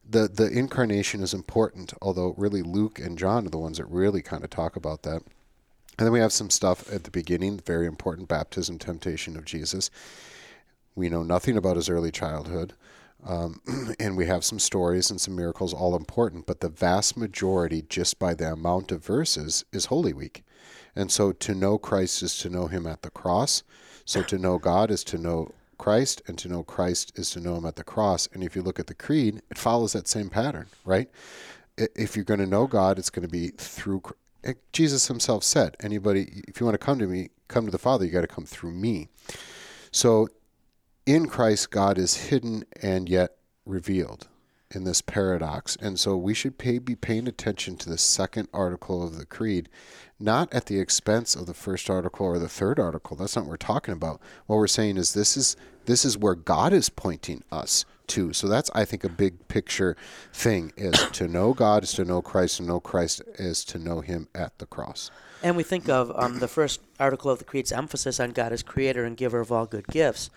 the 0.08 0.28
the 0.28 0.48
incarnation 0.48 1.22
is 1.22 1.34
important, 1.34 1.92
although 2.00 2.34
really 2.36 2.62
Luke 2.62 2.98
and 2.98 3.18
John 3.18 3.46
are 3.46 3.50
the 3.50 3.58
ones 3.58 3.78
that 3.78 3.86
really 3.86 4.22
kind 4.22 4.44
of 4.44 4.50
talk 4.50 4.76
about 4.76 5.02
that. 5.02 5.22
And 5.98 6.06
then 6.06 6.12
we 6.12 6.20
have 6.20 6.32
some 6.32 6.50
stuff 6.50 6.90
at 6.92 7.02
the 7.02 7.10
beginning, 7.10 7.58
very 7.58 7.86
important 7.86 8.28
baptism, 8.28 8.78
temptation 8.78 9.36
of 9.36 9.44
Jesus. 9.44 9.90
We 10.98 11.08
know 11.08 11.22
nothing 11.22 11.56
about 11.56 11.76
his 11.76 11.88
early 11.88 12.10
childhood. 12.10 12.72
Um, 13.24 13.60
and 14.00 14.16
we 14.16 14.26
have 14.26 14.44
some 14.44 14.58
stories 14.58 15.12
and 15.12 15.20
some 15.20 15.36
miracles, 15.36 15.72
all 15.72 15.94
important, 15.94 16.44
but 16.44 16.58
the 16.58 16.68
vast 16.68 17.16
majority, 17.16 17.82
just 17.88 18.18
by 18.18 18.34
the 18.34 18.52
amount 18.52 18.90
of 18.90 19.04
verses, 19.04 19.64
is 19.72 19.86
Holy 19.86 20.12
Week. 20.12 20.42
And 20.96 21.12
so 21.12 21.30
to 21.30 21.54
know 21.54 21.78
Christ 21.78 22.24
is 22.24 22.36
to 22.38 22.50
know 22.50 22.66
him 22.66 22.84
at 22.84 23.02
the 23.02 23.10
cross. 23.10 23.62
So 24.04 24.24
to 24.24 24.38
know 24.38 24.58
God 24.58 24.90
is 24.90 25.04
to 25.04 25.18
know 25.18 25.52
Christ, 25.78 26.20
and 26.26 26.36
to 26.38 26.48
know 26.48 26.64
Christ 26.64 27.16
is 27.16 27.30
to 27.30 27.40
know 27.40 27.54
him 27.54 27.66
at 27.66 27.76
the 27.76 27.84
cross. 27.84 28.28
And 28.32 28.42
if 28.42 28.56
you 28.56 28.62
look 28.62 28.80
at 28.80 28.88
the 28.88 28.94
creed, 28.94 29.40
it 29.52 29.58
follows 29.58 29.92
that 29.92 30.08
same 30.08 30.28
pattern, 30.28 30.66
right? 30.84 31.08
If 31.76 32.16
you're 32.16 32.24
going 32.24 32.40
to 32.40 32.46
know 32.46 32.66
God, 32.66 32.98
it's 32.98 33.10
going 33.10 33.26
to 33.26 33.30
be 33.30 33.50
through. 33.50 34.02
Jesus 34.72 35.06
himself 35.06 35.44
said, 35.44 35.76
anybody, 35.78 36.42
if 36.48 36.58
you 36.58 36.66
want 36.66 36.74
to 36.74 36.84
come 36.84 36.98
to 36.98 37.06
me, 37.06 37.30
come 37.46 37.66
to 37.66 37.70
the 37.70 37.78
Father, 37.78 38.04
you 38.04 38.10
got 38.10 38.22
to 38.22 38.26
come 38.26 38.46
through 38.46 38.72
me. 38.72 39.08
So 39.92 40.28
in 41.08 41.26
Christ, 41.26 41.70
God 41.70 41.96
is 41.96 42.28
hidden 42.28 42.64
and 42.82 43.08
yet 43.08 43.38
revealed 43.64 44.28
in 44.70 44.84
this 44.84 45.00
paradox. 45.00 45.74
And 45.80 45.98
so 45.98 46.18
we 46.18 46.34
should 46.34 46.58
pay, 46.58 46.78
be 46.78 46.94
paying 46.94 47.26
attention 47.26 47.78
to 47.78 47.88
the 47.88 47.96
second 47.96 48.48
article 48.52 49.02
of 49.02 49.16
the 49.16 49.24
creed, 49.24 49.70
not 50.20 50.52
at 50.52 50.66
the 50.66 50.78
expense 50.78 51.34
of 51.34 51.46
the 51.46 51.54
first 51.54 51.88
article 51.88 52.26
or 52.26 52.38
the 52.38 52.46
third 52.46 52.78
article. 52.78 53.16
That's 53.16 53.36
not 53.36 53.46
what 53.46 53.52
we're 53.52 53.56
talking 53.56 53.94
about. 53.94 54.20
What 54.44 54.56
we're 54.56 54.66
saying 54.66 54.98
is 54.98 55.14
this 55.14 55.34
is 55.34 55.56
this 55.86 56.04
is 56.04 56.18
where 56.18 56.34
God 56.34 56.74
is 56.74 56.90
pointing 56.90 57.42
us 57.50 57.86
to. 58.08 58.34
So 58.34 58.46
that's 58.46 58.70
I 58.74 58.84
think 58.84 59.02
a 59.02 59.08
big 59.08 59.48
picture 59.48 59.96
thing 60.34 60.74
is 60.76 60.92
to 61.12 61.26
know 61.26 61.54
God 61.54 61.84
is 61.84 61.94
to 61.94 62.04
know 62.04 62.20
Christ, 62.20 62.58
and 62.58 62.68
know 62.68 62.80
Christ 62.80 63.22
is 63.38 63.64
to 63.64 63.78
know 63.78 64.02
Him 64.02 64.28
at 64.34 64.58
the 64.58 64.66
cross. 64.66 65.10
And 65.42 65.56
we 65.56 65.62
think 65.62 65.88
of 65.88 66.12
um, 66.14 66.40
the 66.40 66.48
first 66.48 66.82
article 67.00 67.30
of 67.30 67.38
the 67.38 67.46
Creed's 67.46 67.72
emphasis 67.72 68.20
on 68.20 68.32
God 68.32 68.52
as 68.52 68.62
creator 68.62 69.06
and 69.06 69.16
giver 69.16 69.40
of 69.40 69.50
all 69.50 69.64
good 69.64 69.86
gifts. 69.86 70.28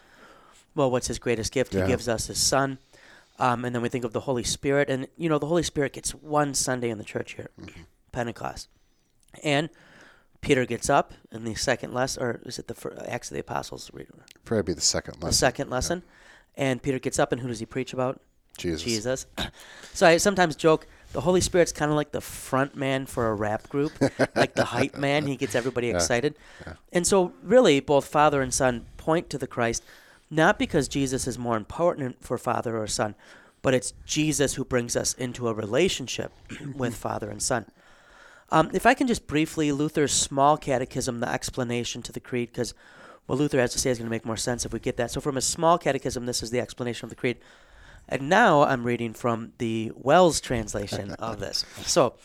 Well, 0.75 0.89
what's 0.91 1.07
his 1.07 1.19
greatest 1.19 1.51
gift? 1.51 1.73
Yeah. 1.73 1.83
He 1.83 1.87
gives 1.87 2.07
us 2.07 2.27
his 2.27 2.37
son. 2.39 2.77
Um, 3.39 3.65
and 3.65 3.73
then 3.73 3.81
we 3.81 3.89
think 3.89 4.05
of 4.05 4.13
the 4.13 4.21
Holy 4.21 4.43
Spirit. 4.43 4.89
And, 4.89 5.07
you 5.17 5.27
know, 5.29 5.39
the 5.39 5.47
Holy 5.47 5.63
Spirit 5.63 5.93
gets 5.93 6.11
one 6.11 6.53
Sunday 6.53 6.89
in 6.89 6.97
the 6.97 7.03
church 7.03 7.33
here, 7.33 7.49
Pentecost. 8.11 8.69
And 9.43 9.69
Peter 10.41 10.65
gets 10.65 10.89
up 10.89 11.13
in 11.31 11.43
the 11.43 11.55
second 11.55 11.93
lesson, 11.93 12.23
or 12.23 12.41
is 12.45 12.59
it 12.59 12.67
the 12.67 12.73
fir- 12.73 12.95
Acts 13.07 13.29
of 13.29 13.35
the 13.35 13.39
Apostles? 13.41 13.89
Probably 14.45 14.73
the 14.73 14.81
second 14.81 15.15
lesson. 15.15 15.27
The 15.29 15.33
second 15.33 15.69
lesson. 15.69 16.03
And 16.55 16.81
Peter 16.81 16.99
gets 16.99 17.17
up, 17.19 17.31
and 17.31 17.41
who 17.41 17.47
does 17.47 17.59
he 17.59 17.65
preach 17.65 17.93
about? 17.93 18.21
Jesus. 18.57 18.83
Jesus. 18.83 19.25
So 19.93 20.07
I 20.07 20.15
sometimes 20.17 20.55
joke 20.55 20.87
the 21.11 21.19
Holy 21.19 21.41
Spirit's 21.41 21.73
kind 21.73 21.91
of 21.91 21.97
like 21.97 22.13
the 22.13 22.21
front 22.21 22.77
man 22.77 23.05
for 23.05 23.27
a 23.27 23.33
rap 23.35 23.67
group, 23.67 23.91
like 24.37 24.55
the 24.55 24.63
hype 24.63 24.95
man. 24.97 25.27
He 25.27 25.35
gets 25.35 25.53
everybody 25.53 25.89
excited. 25.93 26.33
And 26.93 27.05
so, 27.05 27.33
really, 27.43 27.81
both 27.81 28.05
Father 28.07 28.41
and 28.41 28.53
Son 28.53 28.85
point 28.95 29.29
to 29.31 29.37
the 29.37 29.47
Christ, 29.47 29.83
not 30.31 30.57
because 30.57 30.87
Jesus 30.87 31.27
is 31.27 31.37
more 31.37 31.57
important 31.57 32.23
for 32.23 32.37
Father 32.37 32.77
or 32.77 32.87
Son, 32.87 33.15
but 33.61 33.73
it's 33.73 33.93
Jesus 34.05 34.55
who 34.55 34.65
brings 34.65 34.95
us 34.95 35.13
into 35.13 35.47
a 35.47 35.53
relationship 35.53 36.31
with 36.75 36.95
Father 36.95 37.29
and 37.29 37.43
Son. 37.43 37.65
Um, 38.49 38.71
if 38.73 38.85
I 38.85 38.93
can 38.93 39.07
just 39.07 39.27
briefly, 39.27 39.71
Luther's 39.71 40.13
small 40.13 40.57
catechism, 40.57 41.19
the 41.19 41.29
explanation 41.29 42.01
to 42.03 42.11
the 42.11 42.19
creed, 42.19 42.49
because 42.51 42.73
what 43.25 43.37
Luther 43.37 43.59
has 43.59 43.71
to 43.73 43.79
say 43.79 43.91
is 43.91 43.97
going 43.97 44.07
to 44.07 44.11
make 44.11 44.25
more 44.25 44.37
sense 44.37 44.65
if 44.65 44.73
we 44.73 44.79
get 44.79 44.97
that. 44.97 45.11
So, 45.11 45.21
from 45.21 45.37
a 45.37 45.41
small 45.41 45.77
catechism, 45.77 46.25
this 46.25 46.43
is 46.43 46.49
the 46.49 46.59
explanation 46.59 47.05
of 47.05 47.09
the 47.09 47.15
creed. 47.15 47.37
And 48.09 48.27
now 48.27 48.63
I'm 48.63 48.83
reading 48.83 49.13
from 49.13 49.53
the 49.57 49.91
WELS 49.95 50.41
translation 50.41 51.11
of 51.19 51.39
this. 51.39 51.65
So, 51.83 52.15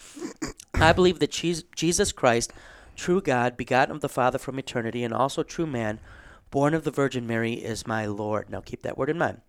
I 0.75 0.93
believe 0.93 1.21
that 1.21 1.31
Jesus 1.31 2.13
Christ, 2.13 2.53
true 2.97 3.21
God, 3.21 3.57
begotten 3.57 3.95
of 3.95 4.01
the 4.01 4.09
Father 4.09 4.39
from 4.39 4.59
eternity, 4.59 5.05
and 5.05 5.15
also 5.15 5.43
true 5.43 5.67
man, 5.67 6.01
born 6.51 6.75
of 6.75 6.85
the 6.85 6.91
Virgin 6.91 7.27
Mary, 7.27 7.55
is 7.55 7.87
my 7.87 8.07
Lord. 8.07 8.51
Now 8.51 8.61
keep 8.61 8.83
that 8.83 8.97
word 8.97 9.11
in 9.11 9.19
mind. 9.19 9.41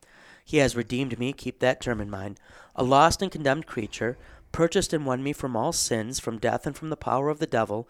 He 0.44 0.58
has 0.58 0.76
redeemed 0.76 1.20
me, 1.20 1.34
keep 1.34 1.60
that 1.60 1.82
term 1.82 2.00
in 2.00 2.10
mind, 2.10 2.40
a 2.76 2.84
lost 2.84 3.22
and 3.22 3.32
condemned 3.32 3.66
creature, 3.68 4.18
purchased 4.52 4.94
and 4.94 5.06
won 5.06 5.22
me 5.22 5.34
from 5.34 5.56
all 5.56 5.74
sins, 5.74 6.20
from 6.20 6.38
death 6.38 6.66
and 6.66 6.76
from 6.76 6.90
the 6.90 6.96
power 6.96 7.30
of 7.30 7.40
the 7.40 7.46
devil, 7.48 7.88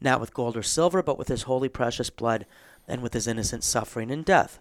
not 0.00 0.20
with 0.20 0.34
gold 0.34 0.56
or 0.56 0.62
silver, 0.62 1.02
but 1.02 1.16
with 1.18 1.28
his 1.28 1.42
holy 1.42 1.68
precious 1.68 2.10
blood, 2.10 2.44
and 2.86 3.02
with 3.02 3.14
his 3.14 3.26
innocent 3.26 3.64
suffering 3.64 4.10
and 4.10 4.24
death. 4.24 4.58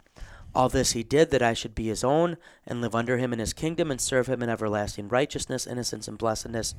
All 0.55 0.69
this 0.69 0.91
he 0.91 1.03
did 1.03 1.31
that 1.31 1.41
I 1.41 1.53
should 1.53 1.75
be 1.75 1.88
his 1.88 2.03
own, 2.03 2.38
and 2.65 2.79
live 2.79 2.95
under 2.95 3.17
him 3.17 3.33
in 3.33 3.39
his 3.39 3.53
kingdom, 3.53 3.91
and 3.91 4.00
serve 4.00 4.27
him 4.27 4.41
in 4.41 4.50
everlasting 4.50 5.09
righteousness, 5.09 5.67
innocence, 5.67 6.07
and 6.07 6.17
blessedness. 6.17 6.75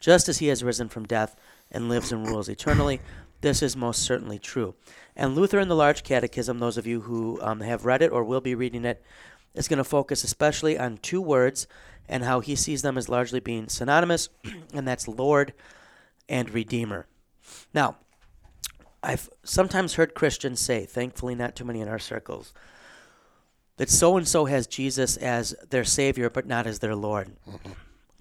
Just 0.00 0.28
as 0.28 0.38
he 0.38 0.46
has 0.46 0.64
risen 0.64 0.88
from 0.88 1.04
death 1.04 1.36
and 1.70 1.88
lives 1.88 2.12
and 2.12 2.26
rules 2.26 2.48
eternally, 2.48 3.00
this 3.44 3.62
is 3.62 3.76
most 3.76 4.02
certainly 4.02 4.38
true. 4.38 4.74
And 5.14 5.34
Luther 5.34 5.60
in 5.60 5.68
the 5.68 5.76
Large 5.76 6.02
Catechism, 6.02 6.58
those 6.58 6.78
of 6.78 6.86
you 6.86 7.02
who 7.02 7.38
um, 7.42 7.60
have 7.60 7.84
read 7.84 8.00
it 8.00 8.10
or 8.10 8.24
will 8.24 8.40
be 8.40 8.54
reading 8.54 8.86
it, 8.86 9.02
is 9.54 9.68
going 9.68 9.76
to 9.76 9.84
focus 9.84 10.24
especially 10.24 10.78
on 10.78 10.96
two 10.96 11.20
words 11.20 11.66
and 12.08 12.24
how 12.24 12.40
he 12.40 12.56
sees 12.56 12.80
them 12.80 12.96
as 12.96 13.10
largely 13.10 13.40
being 13.40 13.68
synonymous, 13.68 14.30
and 14.74 14.88
that's 14.88 15.06
Lord 15.06 15.52
and 16.26 16.48
Redeemer. 16.50 17.06
Now, 17.74 17.96
I've 19.02 19.28
sometimes 19.42 19.94
heard 19.94 20.14
Christians 20.14 20.60
say, 20.60 20.86
thankfully 20.86 21.34
not 21.34 21.54
too 21.54 21.66
many 21.66 21.82
in 21.82 21.88
our 21.88 21.98
circles, 21.98 22.54
that 23.76 23.90
so 23.90 24.16
and 24.16 24.26
so 24.26 24.46
has 24.46 24.66
Jesus 24.66 25.18
as 25.18 25.54
their 25.68 25.84
Savior, 25.84 26.30
but 26.30 26.46
not 26.46 26.66
as 26.66 26.78
their 26.78 26.94
Lord. 26.94 27.36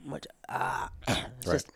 Which, 0.05 0.27
ah, 0.49 0.91
Right. 1.07 1.25
just, 1.41 1.71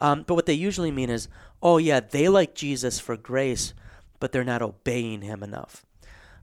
um, 0.00 0.24
but 0.26 0.34
what 0.34 0.46
they 0.46 0.54
usually 0.54 0.90
mean 0.90 1.10
is, 1.10 1.28
oh 1.62 1.78
yeah, 1.78 2.00
they 2.00 2.28
like 2.28 2.54
Jesus 2.54 2.98
for 2.98 3.16
grace, 3.16 3.74
but 4.18 4.32
they're 4.32 4.44
not 4.44 4.62
obeying 4.62 5.22
Him 5.22 5.42
enough. 5.42 5.84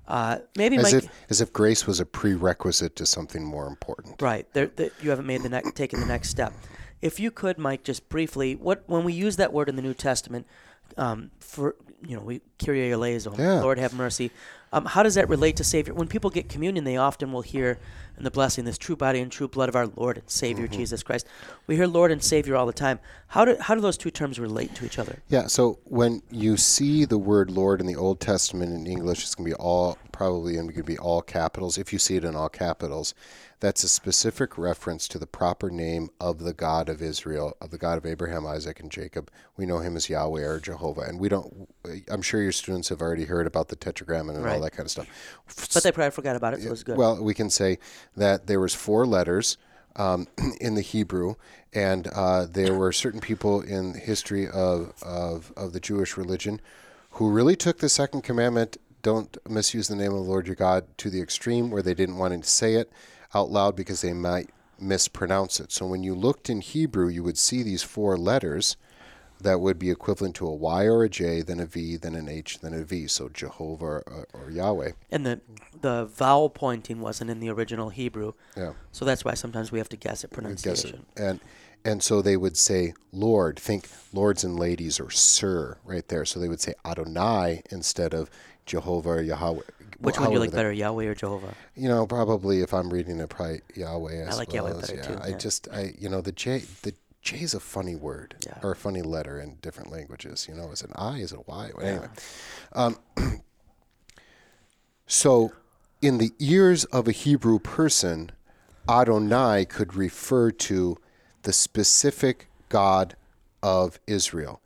Uh, 0.08 0.40
maybe 0.56 0.78
As 0.78 0.84
Mike, 0.84 1.04
if 1.04 1.10
as 1.30 1.42
if 1.42 1.52
grace 1.52 1.86
was 1.86 2.00
a 2.00 2.06
prerequisite 2.06 2.96
to 2.96 3.06
something 3.06 3.44
more 3.44 3.68
important. 3.68 4.22
Right. 4.22 4.48
There, 4.54 4.68
there, 4.68 4.90
you 5.02 5.10
haven't 5.10 5.26
made 5.26 5.44
the 5.44 5.50
next, 5.50 5.76
taken 5.76 6.00
the 6.00 6.06
next 6.06 6.30
step. 6.30 6.54
If 7.02 7.20
you 7.20 7.30
could, 7.30 7.58
Mike, 7.58 7.84
just 7.84 8.08
briefly, 8.08 8.56
what 8.56 8.84
when 8.88 9.04
we 9.04 9.12
use 9.12 9.36
that 9.36 9.52
word 9.52 9.68
in 9.68 9.76
the 9.76 9.82
New 9.82 9.94
Testament, 9.94 10.48
um, 10.98 11.32
for 11.40 11.76
you 12.08 12.16
know, 12.16 12.22
we 12.22 12.42
Kyrie 12.64 12.92
eleison, 12.92 13.34
Yeah. 13.38 13.62
Lord 13.62 13.80
have 13.80 13.94
mercy. 13.94 14.32
Um, 14.74 14.86
how 14.86 15.04
does 15.04 15.16
that 15.16 15.30
relate 15.30 15.56
to 15.58 15.64
Savior? 15.64 15.94
When 15.94 16.08
people 16.08 16.30
get 16.30 16.50
communion, 16.50 16.84
they 16.84 16.98
often 16.98 17.32
will 17.32 17.42
hear 17.42 17.80
in 18.18 18.24
the 18.24 18.32
blessing, 18.32 18.66
"This 18.66 18.78
true 18.78 18.96
body 18.96 19.20
and 19.22 19.32
true 19.32 19.48
blood 19.48 19.70
of 19.70 19.76
our 19.76 19.88
Lord 19.88 20.18
and 20.18 20.30
Savior 20.30 20.66
Mm-hmm. 20.66 20.78
Jesus 20.78 21.04
Christ." 21.04 21.28
We 21.68 21.76
hear 21.76 21.88
Lord 21.88 22.12
and 22.12 22.22
Savior 22.24 22.56
all 22.56 22.66
the 22.66 22.74
time. 22.74 23.00
How 23.28 23.46
do 23.46 23.56
how 23.60 23.76
do 23.76 23.82
those 23.82 23.98
two 23.98 24.12
terms 24.12 24.40
relate 24.40 24.76
to 24.76 24.86
each 24.86 25.00
other? 25.00 25.22
Yeah, 25.30 25.48
so 25.48 25.80
when 25.86 26.22
you 26.32 26.58
see 26.58 27.06
the 27.06 27.18
word 27.18 27.50
Lord 27.50 27.80
in 27.80 27.88
the 27.88 27.96
Old 27.96 28.20
Testament 28.20 28.74
in 28.74 28.88
English, 28.88 29.24
it's 29.24 29.36
going 29.36 29.50
to 29.50 29.56
be 29.56 29.60
all, 29.60 29.98
probably 30.12 30.58
and 30.58 30.68
going 30.68 30.78
to 30.78 30.84
be 30.84 30.98
all 30.98 31.22
capitals. 31.22 31.78
If 31.78 31.94
you 31.94 32.00
see 32.00 32.16
it 32.18 32.24
in 32.26 32.36
all 32.36 32.50
capitals, 32.50 33.14
that's 33.60 33.84
a 33.84 33.90
specific 33.90 34.58
reference 34.58 35.08
to 35.08 35.18
the 35.18 35.26
proper 35.26 35.70
name 35.72 36.10
of 36.22 36.40
the 36.40 36.54
God 36.54 36.90
of 36.90 37.02
Israel, 37.02 37.58
of 37.60 37.72
the 37.72 37.78
God 37.78 37.98
of 37.98 38.06
Abraham, 38.06 38.46
Isaac, 38.46 38.80
and 38.80 38.92
Jacob. 38.92 39.32
We 39.56 39.66
know 39.66 39.80
him 39.80 39.96
as 39.96 40.10
Yahweh 40.10 40.44
or 40.44 40.60
Jehovah. 40.60 41.02
And 41.02 41.20
we 41.20 41.28
don't, 41.28 41.68
I'm 42.08 42.22
sure 42.22 42.42
your 42.42 42.52
students 42.52 42.90
have 42.90 43.02
already 43.02 43.26
heard 43.26 43.48
about 43.48 43.70
the 43.70 43.76
Tetragrammaton 43.76 44.44
and 44.44 44.50
all 44.50 44.62
that 44.62 44.72
kind 44.72 44.86
of 44.86 44.92
stuff. 44.92 45.08
But 45.74 45.84
they 45.84 45.92
probably 45.92 46.12
forgot 46.12 46.36
about 46.36 46.54
it, 46.54 46.62
so 46.62 46.72
it's 46.72 46.84
good. 46.84 46.98
Well, 46.98 47.24
we 47.24 47.34
can 47.34 47.50
say 47.50 47.80
that 48.16 48.46
there 48.46 48.60
was 48.60 48.76
four 48.76 49.08
letters 49.08 49.58
um, 49.96 50.28
in 50.62 50.76
the 50.76 50.82
Hebrew, 50.82 51.36
and 51.74 52.08
uh, 52.08 52.46
there 52.46 52.76
were 52.76 52.92
certain 52.92 53.20
people 53.20 53.62
in 53.62 53.94
the 53.94 54.00
history 54.00 54.48
of, 54.48 54.94
of 55.02 55.52
of 55.58 55.74
the 55.74 55.80
Jewish 55.80 56.16
religion 56.16 56.62
who 57.12 57.32
really 57.32 57.56
took 57.56 57.80
the 57.80 57.90
second 57.90 58.22
commandment, 58.22 58.78
"Don't 59.02 59.36
misuse 59.50 59.88
the 59.88 59.96
name 59.96 60.12
of 60.12 60.24
the 60.24 60.30
Lord 60.30 60.46
your 60.46 60.56
God," 60.56 60.86
to 61.00 61.10
the 61.10 61.22
extreme, 61.22 61.72
where 61.72 61.82
they 61.82 61.96
didn't 61.96 62.18
want 62.18 62.34
him 62.34 62.42
to 62.42 62.48
say 62.48 62.76
it 62.76 62.92
out 63.34 63.50
loud 63.50 63.76
because 63.76 64.02
they 64.02 64.14
might 64.14 64.50
mispronounce 64.80 65.60
it. 65.60 65.72
So 65.72 65.86
when 65.86 66.04
you 66.04 66.14
looked 66.16 66.50
in 66.50 66.62
Hebrew, 66.62 67.08
you 67.08 67.24
would 67.24 67.38
see 67.38 67.64
these 67.64 67.84
four 67.84 68.18
letters 68.18 68.78
that 69.40 69.60
would 69.60 69.78
be 69.78 69.92
equivalent 69.92 70.36
to 70.36 70.48
a 70.48 70.54
Y 70.56 70.86
or 70.86 71.04
a 71.04 71.10
J, 71.10 71.42
then 71.42 71.60
a 71.60 71.66
V, 71.66 71.96
then 71.98 72.16
an 72.16 72.28
H, 72.28 72.60
then 72.60 72.74
a 72.74 72.84
V. 72.84 73.06
So 73.08 73.30
Jehovah 73.30 73.86
or, 73.86 74.28
or 74.34 74.50
Yahweh. 74.52 74.92
and 75.12 75.26
the 75.26 75.42
the 75.80 76.06
vowel 76.06 76.50
pointing 76.50 77.02
wasn't 77.02 77.30
in 77.30 77.40
the 77.40 77.50
original 77.50 77.90
Hebrew, 77.90 78.34
Yeah. 78.56 78.74
so 78.92 79.06
that's 79.06 79.24
why 79.24 79.36
sometimes 79.36 79.72
we 79.72 79.78
have 79.78 79.90
to 79.90 79.96
guess 79.98 80.24
at 80.24 80.32
guess 80.32 80.32
it. 80.32 80.34
pronunciation. 80.34 81.06
And 81.16 81.40
and 81.86 82.02
so 82.02 82.22
they 82.24 82.36
would 82.36 82.58
say 82.58 82.94
Lord, 83.12 83.60
think 83.60 83.88
lords 84.12 84.44
and 84.44 84.58
ladies 84.60 85.00
or 85.00 85.12
sir 85.12 85.78
right 85.86 86.08
there. 86.08 86.26
So 86.26 86.40
they 86.40 86.50
would 86.50 86.60
say 86.62 86.74
Adonai 86.84 87.62
instead 87.70 88.14
of 88.16 88.32
Jehovah 88.68 89.10
or 89.10 89.22
Yahweh. 89.22 89.62
Which 90.00 90.20
one 90.20 90.28
do 90.28 90.34
you 90.36 90.40
like 90.40 90.52
better, 90.52 90.72
Yahweh 90.72 91.06
or 91.06 91.16
Jehovah? 91.16 91.56
You 91.76 91.90
know, 91.90 92.06
probably 92.06 92.62
if 92.62 92.72
I'm 92.74 92.92
reading 92.92 93.20
it, 93.20 93.30
probably 93.30 93.62
Yahweh. 93.74 94.26
I, 94.26 94.32
I 94.32 94.36
like 94.36 94.54
Yahweh 94.54 94.80
better 94.80 94.96
yeah, 94.96 95.02
too, 95.02 95.18
I 95.20 95.28
yeah. 95.30 95.38
just 95.38 95.68
I 95.74 95.94
you 95.98 96.08
know 96.08 96.22
the 96.22 96.32
J 96.32 96.60
the 96.84 96.94
J 97.24 97.40
is 97.42 97.56
a 97.56 97.60
funny 97.60 97.96
word 97.96 98.36
Yeah. 98.46 98.60
or 98.62 98.72
a 98.72 98.76
funny 98.76 99.02
letter 99.02 99.40
in 99.40 99.56
different 99.62 99.92
languages. 99.92 100.46
You 100.48 100.54
know, 100.54 100.72
is 100.72 100.84
it 100.84 100.90
an 100.92 100.96
I? 100.98 101.18
Is 101.18 101.32
it 101.32 101.40
a 101.40 101.44
Y? 101.48 101.72
Well, 101.76 101.86
Anyway, 101.86 102.08
um, 102.74 102.98
so 105.08 105.52
in 106.02 106.20
the 106.20 106.32
ears 106.38 106.86
of 106.86 107.08
a 107.08 107.12
Hebrew 107.12 107.58
person, 107.58 108.32
Adonai 108.88 109.66
could 109.66 109.96
refer 109.96 110.52
to 110.52 110.98
the 111.42 111.54
specific 111.54 112.50
God 112.70 113.16
of 113.64 114.00
Israel. 114.06 114.62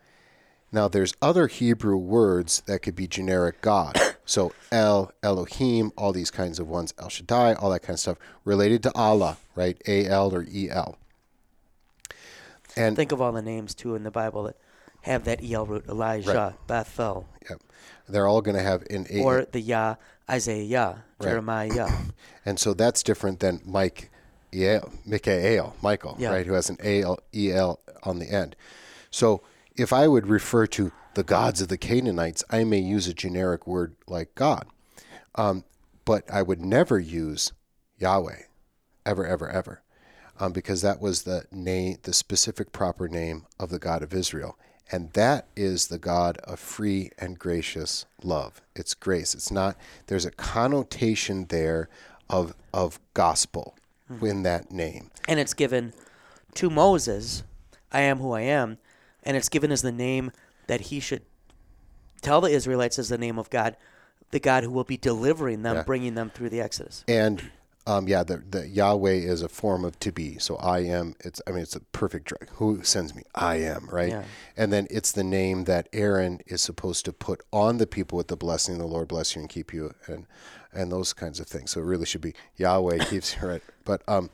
Now, 0.71 0.87
there's 0.87 1.13
other 1.21 1.47
Hebrew 1.47 1.97
words 1.97 2.61
that 2.65 2.79
could 2.79 2.95
be 2.95 3.07
generic 3.07 3.61
God. 3.61 3.97
So 4.23 4.53
El, 4.71 5.11
Elohim, 5.23 5.91
all 5.97 6.13
these 6.13 6.31
kinds 6.31 6.57
of 6.57 6.69
ones, 6.69 6.93
El 6.97 7.09
Shaddai, 7.09 7.55
all 7.55 7.69
that 7.71 7.81
kind 7.81 7.95
of 7.95 7.99
stuff, 7.99 8.17
related 8.45 8.81
to 8.83 8.95
Allah, 8.95 9.37
right? 9.55 9.81
A 9.87 10.05
L 10.07 10.33
or 10.33 10.45
E 10.49 10.69
L. 10.69 10.97
And 12.77 12.95
Think 12.95 13.11
of 13.11 13.19
all 13.19 13.33
the 13.33 13.41
names 13.41 13.73
too 13.75 13.95
in 13.95 14.03
the 14.03 14.11
Bible 14.11 14.43
that 14.43 14.55
have 15.01 15.25
that 15.25 15.43
el 15.43 15.65
root: 15.65 15.85
Elijah, 15.89 16.55
Bethel, 16.67 17.27
yep, 17.49 17.59
they're 18.07 18.27
all 18.27 18.41
going 18.41 18.55
to 18.55 18.63
have 18.63 18.83
an 18.89 19.05
A. 19.09 19.21
or 19.21 19.45
the 19.51 19.59
Yah, 19.59 19.95
Isaiah, 20.29 20.63
Yah, 20.63 20.95
Jeremiah, 21.21 21.73
Yah. 21.73 21.91
and 22.45 22.57
so 22.57 22.73
that's 22.73 23.03
different 23.03 23.41
than 23.41 23.59
Mike, 23.65 24.11
Eel, 24.53 24.93
Mikael, 25.05 25.75
Michael, 25.81 26.15
Yeah. 26.19 26.31
right? 26.31 26.45
Who 26.45 26.53
has 26.53 26.69
an 26.69 26.77
A 26.81 27.01
L 27.01 27.19
E 27.35 27.51
L 27.51 27.79
on 28.03 28.19
the 28.19 28.31
end. 28.31 28.55
So 29.09 29.41
if 29.77 29.91
I 29.93 30.07
would 30.07 30.27
refer 30.27 30.67
to 30.67 30.91
the 31.13 31.23
gods 31.23 31.61
of 31.61 31.67
the 31.67 31.77
Canaanites, 31.77 32.43
I 32.49 32.63
may 32.63 32.79
use 32.79 33.07
a 33.07 33.13
generic 33.13 33.67
word 33.67 33.95
like 34.07 34.33
God, 34.35 34.65
um, 35.35 35.63
but 36.05 36.23
I 36.31 36.41
would 36.41 36.61
never 36.61 36.99
use 36.99 37.51
Yahweh, 37.97 38.43
ever, 39.05 39.25
ever, 39.25 39.49
ever, 39.49 39.81
um, 40.39 40.51
because 40.53 40.81
that 40.81 41.01
was 41.01 41.23
the 41.23 41.45
name, 41.51 41.97
the 42.03 42.13
specific 42.13 42.71
proper 42.71 43.07
name 43.07 43.45
of 43.59 43.69
the 43.69 43.79
God 43.79 44.01
of 44.03 44.13
Israel, 44.13 44.57
and 44.91 45.11
that 45.13 45.47
is 45.55 45.87
the 45.87 45.99
God 45.99 46.37
of 46.39 46.59
free 46.59 47.11
and 47.17 47.37
gracious 47.39 48.05
love. 48.23 48.61
It's 48.75 48.93
grace. 48.93 49.33
It's 49.33 49.51
not. 49.51 49.77
There's 50.07 50.25
a 50.25 50.31
connotation 50.31 51.45
there 51.47 51.89
of 52.29 52.53
of 52.73 52.99
gospel 53.13 53.75
Mm-hmm. 54.11 54.25
in 54.25 54.43
that 54.43 54.71
name. 54.73 55.09
and 55.29 55.39
it's 55.39 55.53
given 55.53 55.93
to 56.55 56.69
Moses, 56.69 57.43
I 57.93 58.01
am 58.01 58.17
who 58.17 58.33
I 58.33 58.41
am, 58.41 58.77
and 59.23 59.37
it's 59.37 59.49
given 59.49 59.71
as 59.71 59.81
the 59.81 59.91
name 59.91 60.31
that 60.67 60.81
he 60.81 60.99
should 60.99 61.23
tell 62.21 62.41
the 62.41 62.49
Israelites 62.49 62.99
as 62.99 63.09
the 63.09 63.17
name 63.17 63.37
of 63.39 63.49
God, 63.49 63.75
the 64.31 64.39
God 64.39 64.63
who 64.63 64.71
will 64.71 64.83
be 64.83 64.97
delivering 64.97 65.63
them, 65.63 65.77
Yeah. 65.77 65.83
bringing 65.83 66.15
them 66.15 66.29
through 66.29 66.49
the 66.49 66.61
Exodus. 66.61 67.03
And 67.07 67.51
um, 67.87 68.07
yeah, 68.07 68.21
the, 68.23 68.37
the 68.37 68.67
Yahweh 68.67 69.11
is 69.13 69.41
a 69.41 69.49
form 69.49 69.83
of 69.83 69.99
to 70.01 70.11
be. 70.11 70.37
So 70.37 70.55
I 70.57 70.79
am. 70.81 71.15
It's 71.21 71.41
I 71.47 71.51
mean 71.51 71.63
it's 71.63 71.75
a 71.75 71.79
perfect 71.79 72.25
drug. 72.25 72.47
Who 72.57 72.83
sends 72.83 73.15
me? 73.15 73.23
I 73.33 73.55
am 73.55 73.89
right. 73.91 74.09
Yeah. 74.09 74.23
And 74.55 74.71
then 74.71 74.85
it's 74.91 75.11
the 75.11 75.23
name 75.23 75.63
that 75.63 75.89
Aaron 75.91 76.41
is 76.45 76.61
supposed 76.61 77.05
to 77.05 77.11
put 77.13 77.41
on 77.51 77.77
the 77.79 77.87
people 77.87 78.17
with 78.17 78.27
the 78.27 78.37
blessing. 78.37 78.77
The 78.77 78.85
Lord 78.85 79.07
bless 79.07 79.35
you 79.35 79.41
and 79.41 79.49
keep 79.49 79.73
you, 79.73 79.95
and 80.05 80.27
and 80.71 80.91
those 80.91 81.11
kinds 81.11 81.39
of 81.39 81.47
things. 81.47 81.71
So 81.71 81.81
it 81.81 81.85
really 81.85 82.05
should 82.05 82.21
be 82.21 82.35
Yahweh 82.55 83.05
keeps 83.05 83.35
you 83.41 83.47
right. 83.47 83.63
But 83.83 84.03
um, 84.07 84.29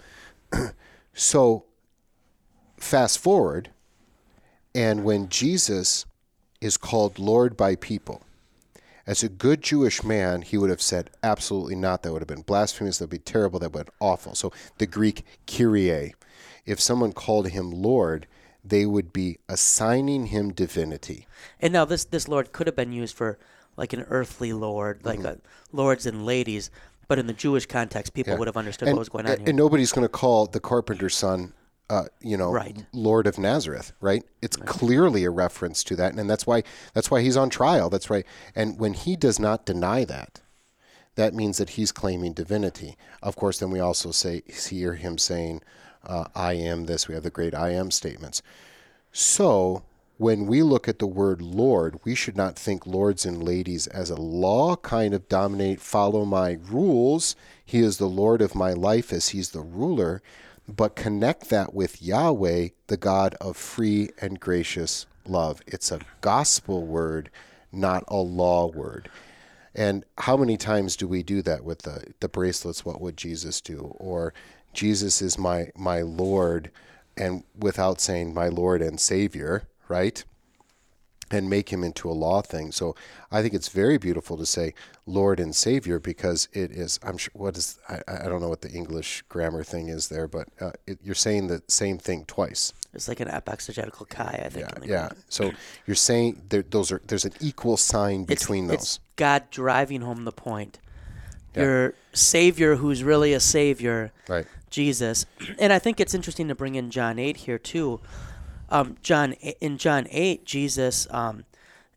so 1.13 1.63
fast 2.77 3.17
forward, 3.17 3.69
and 4.77 5.03
when 5.03 5.27
Jesus 5.27 6.05
is 6.61 6.77
called 6.77 7.17
Lord 7.17 7.57
by 7.57 7.75
people. 7.75 8.21
As 9.07 9.23
a 9.23 9.29
good 9.29 9.61
Jewish 9.61 10.03
man, 10.03 10.41
he 10.41 10.57
would 10.57 10.69
have 10.69 10.81
said, 10.81 11.09
absolutely 11.23 11.75
not. 11.75 12.03
That 12.03 12.11
would 12.11 12.21
have 12.21 12.27
been 12.27 12.41
blasphemous. 12.41 12.97
That 12.97 13.05
would 13.05 13.09
be 13.11 13.17
terrible. 13.19 13.57
That 13.59 13.71
would 13.71 13.79
have 13.79 13.85
been 13.87 13.93
awful. 14.01 14.35
So 14.35 14.51
the 14.79 14.85
Greek 14.85 15.23
Kyrie, 15.47 16.13
if 16.65 16.79
someone 16.79 17.13
called 17.13 17.47
him 17.49 17.71
Lord, 17.71 18.27
they 18.65 18.85
would 18.85 19.13
be 19.13 19.37
assigning 19.47 20.27
him 20.27 20.51
divinity. 20.51 21.25
And 21.61 21.71
now 21.71 21.85
this 21.85 22.03
this 22.03 22.27
Lord 22.27 22.51
could 22.51 22.67
have 22.67 22.75
been 22.75 22.91
used 22.91 23.15
for 23.15 23.39
like 23.77 23.93
an 23.93 24.05
earthly 24.09 24.51
Lord, 24.53 25.05
like 25.05 25.19
Mm-hmm. 25.19 25.77
lords 25.77 26.05
and 26.05 26.25
ladies, 26.25 26.69
but 27.07 27.17
in 27.17 27.27
the 27.27 27.33
Jewish 27.33 27.65
context, 27.65 28.13
people 28.13 28.35
would 28.37 28.47
have 28.47 28.57
understood 28.57 28.89
and, 28.89 28.97
what 28.97 29.01
was 29.01 29.09
going 29.09 29.25
on 29.25 29.37
here. 29.37 29.47
and 29.47 29.57
nobody's 29.57 29.93
going 29.93 30.05
to 30.05 30.09
call 30.09 30.47
the 30.47 30.59
carpenter's 30.59 31.15
son, 31.15 31.53
uh, 31.89 32.05
you 32.19 32.35
know, 32.37 32.51
Right. 32.51 32.85
Lord 32.91 33.27
of 33.27 33.37
Nazareth, 33.37 33.93
right? 34.01 34.23
It's 34.41 34.57
clearly 34.57 35.23
a 35.23 35.29
reference 35.29 35.83
to 35.85 35.95
that, 35.95 36.13
and 36.13 36.29
that's 36.29 36.45
why 36.45 36.63
that's 36.93 37.09
why 37.09 37.21
he's 37.21 37.37
on 37.37 37.49
trial. 37.49 37.89
That's 37.89 38.09
right. 38.09 38.25
And 38.55 38.79
when 38.79 38.93
he 38.93 39.15
does 39.15 39.39
not 39.39 39.65
deny 39.65 40.03
that, 40.05 40.41
that 41.15 41.33
means 41.33 41.57
that 41.57 41.71
he's 41.71 41.91
claiming 41.91 42.33
divinity. 42.33 42.97
Of 43.23 43.35
course, 43.35 43.59
then 43.59 43.71
we 43.71 43.79
also 43.79 44.11
say 44.11 44.43
hear 44.47 44.95
him 44.95 45.17
saying, 45.17 45.61
uh, 46.05 46.25
"I 46.35 46.53
am 46.53 46.85
this." 46.85 47.07
We 47.07 47.13
have 47.15 47.23
the 47.23 47.29
great 47.29 47.55
"I 47.55 47.69
am" 47.69 47.89
statements. 47.91 48.41
So 49.11 49.83
when 50.17 50.47
we 50.47 50.63
look 50.63 50.87
at 50.87 50.99
the 50.99 51.07
word 51.07 51.41
Lord, 51.41 51.99
we 52.03 52.15
should 52.15 52.35
not 52.35 52.57
think 52.57 52.85
lords 52.87 53.25
and 53.25 53.43
ladies 53.43 53.87
as 53.87 54.09
a 54.09 54.15
law 54.15 54.75
kind 54.75 55.13
of 55.13 55.29
dominate, 55.29 55.79
follow 55.79 56.25
my 56.25 56.57
rules. 56.69 57.35
He 57.63 57.79
is 57.79 57.97
the 57.97 58.07
Lord 58.07 58.41
of 58.41 58.55
my 58.55 58.73
life 58.73 59.13
as 59.13 59.29
he's 59.29 59.51
the 59.51 59.61
ruler, 59.61 60.21
but 60.67 60.95
connect 60.95 61.49
that 61.49 61.73
with 61.73 62.01
Yahweh, 62.01 62.69
the 62.87 62.97
God 62.97 63.35
of 63.39 63.55
free 63.55 64.09
and 64.19 64.39
gracious 64.39 65.05
love. 65.25 65.61
It's 65.65 65.91
a 65.91 66.01
gospel 66.21 66.85
word, 66.85 67.29
not 67.71 68.03
a 68.07 68.17
law 68.17 68.67
word. 68.67 69.09
And 69.73 70.03
how 70.17 70.35
many 70.37 70.57
times 70.57 70.95
do 70.95 71.07
we 71.07 71.23
do 71.23 71.41
that 71.43 71.63
with 71.63 71.83
the, 71.83 72.13
the 72.19 72.27
bracelets? 72.27 72.83
What 72.83 72.99
would 72.99 73.15
Jesus 73.15 73.61
do? 73.61 73.95
Or 73.97 74.33
Jesus 74.73 75.21
is 75.21 75.37
my, 75.37 75.69
my 75.75 76.01
Lord, 76.01 76.71
and 77.15 77.43
without 77.57 78.01
saying 78.01 78.33
my 78.33 78.47
Lord 78.47 78.81
and 78.81 78.99
Savior, 78.99 79.67
right? 79.87 80.23
And 81.29 81.49
make 81.49 81.69
him 81.73 81.83
into 81.83 82.09
a 82.09 82.13
law 82.13 82.41
thing. 82.41 82.71
So 82.71 82.95
I 83.31 83.41
think 83.41 83.53
it's 83.53 83.67
very 83.67 83.97
beautiful 83.97 84.37
to 84.37 84.45
say 84.45 84.73
Lord 85.05 85.41
and 85.41 85.53
Savior 85.53 85.99
because 85.99 86.47
it 86.53 86.71
is, 86.71 86.99
I'm 87.03 87.17
sure, 87.17 87.31
what 87.33 87.57
is, 87.57 87.77
I, 87.89 88.01
I 88.07 88.29
don't 88.29 88.39
know 88.41 88.47
what 88.47 88.61
the 88.61 88.71
English 88.71 89.23
grammar 89.27 89.63
thing 89.65 89.89
is 89.89 90.07
there, 90.07 90.27
but 90.29 90.47
uh, 90.61 90.71
it, 90.85 90.99
you're 91.03 91.15
saying 91.15 91.47
the 91.47 91.61
same 91.67 91.97
thing 91.97 92.23
twice. 92.25 92.71
it's 92.93 93.09
like 93.09 93.19
an 93.19 93.27
exegetical 93.27 94.05
chi, 94.05 94.41
I 94.45 94.49
think. 94.49 94.67
Yeah. 94.83 94.85
Yeah. 94.85 95.09
So 95.27 95.51
you're 95.85 95.95
saying 95.95 96.43
there, 96.47 96.61
those 96.63 96.93
are, 96.93 97.01
there's 97.07 97.25
an 97.25 97.33
equal 97.41 97.75
sign 97.75 98.21
It's- 98.23 98.39
between 98.39 98.69
it's, 98.71 98.97
those. 98.97 98.99
God 99.17 99.43
driving 99.51 100.01
home 100.01 100.23
the 100.23 100.31
point. 100.31 100.79
Yeah. 101.55 101.61
Your 101.63 101.93
Savior, 102.13 102.75
who's 102.77 103.03
really 103.03 103.33
a 103.33 103.39
Savior, 103.41 104.11
Right. 104.29 104.45
Jesus. 104.69 105.25
And 105.59 105.73
I 105.73 105.79
think 105.79 105.99
it's 105.99 106.13
interesting 106.13 106.47
to 106.47 106.55
bring 106.55 106.75
in 106.75 106.89
John 106.89 107.19
8 107.19 107.35
here 107.37 107.57
too. 107.57 107.99
Um, 108.69 108.97
John 109.01 109.33
in 109.33 109.77
John 109.77 110.07
8, 110.09 110.45
Jesus 110.45 111.07
um, 111.11 111.45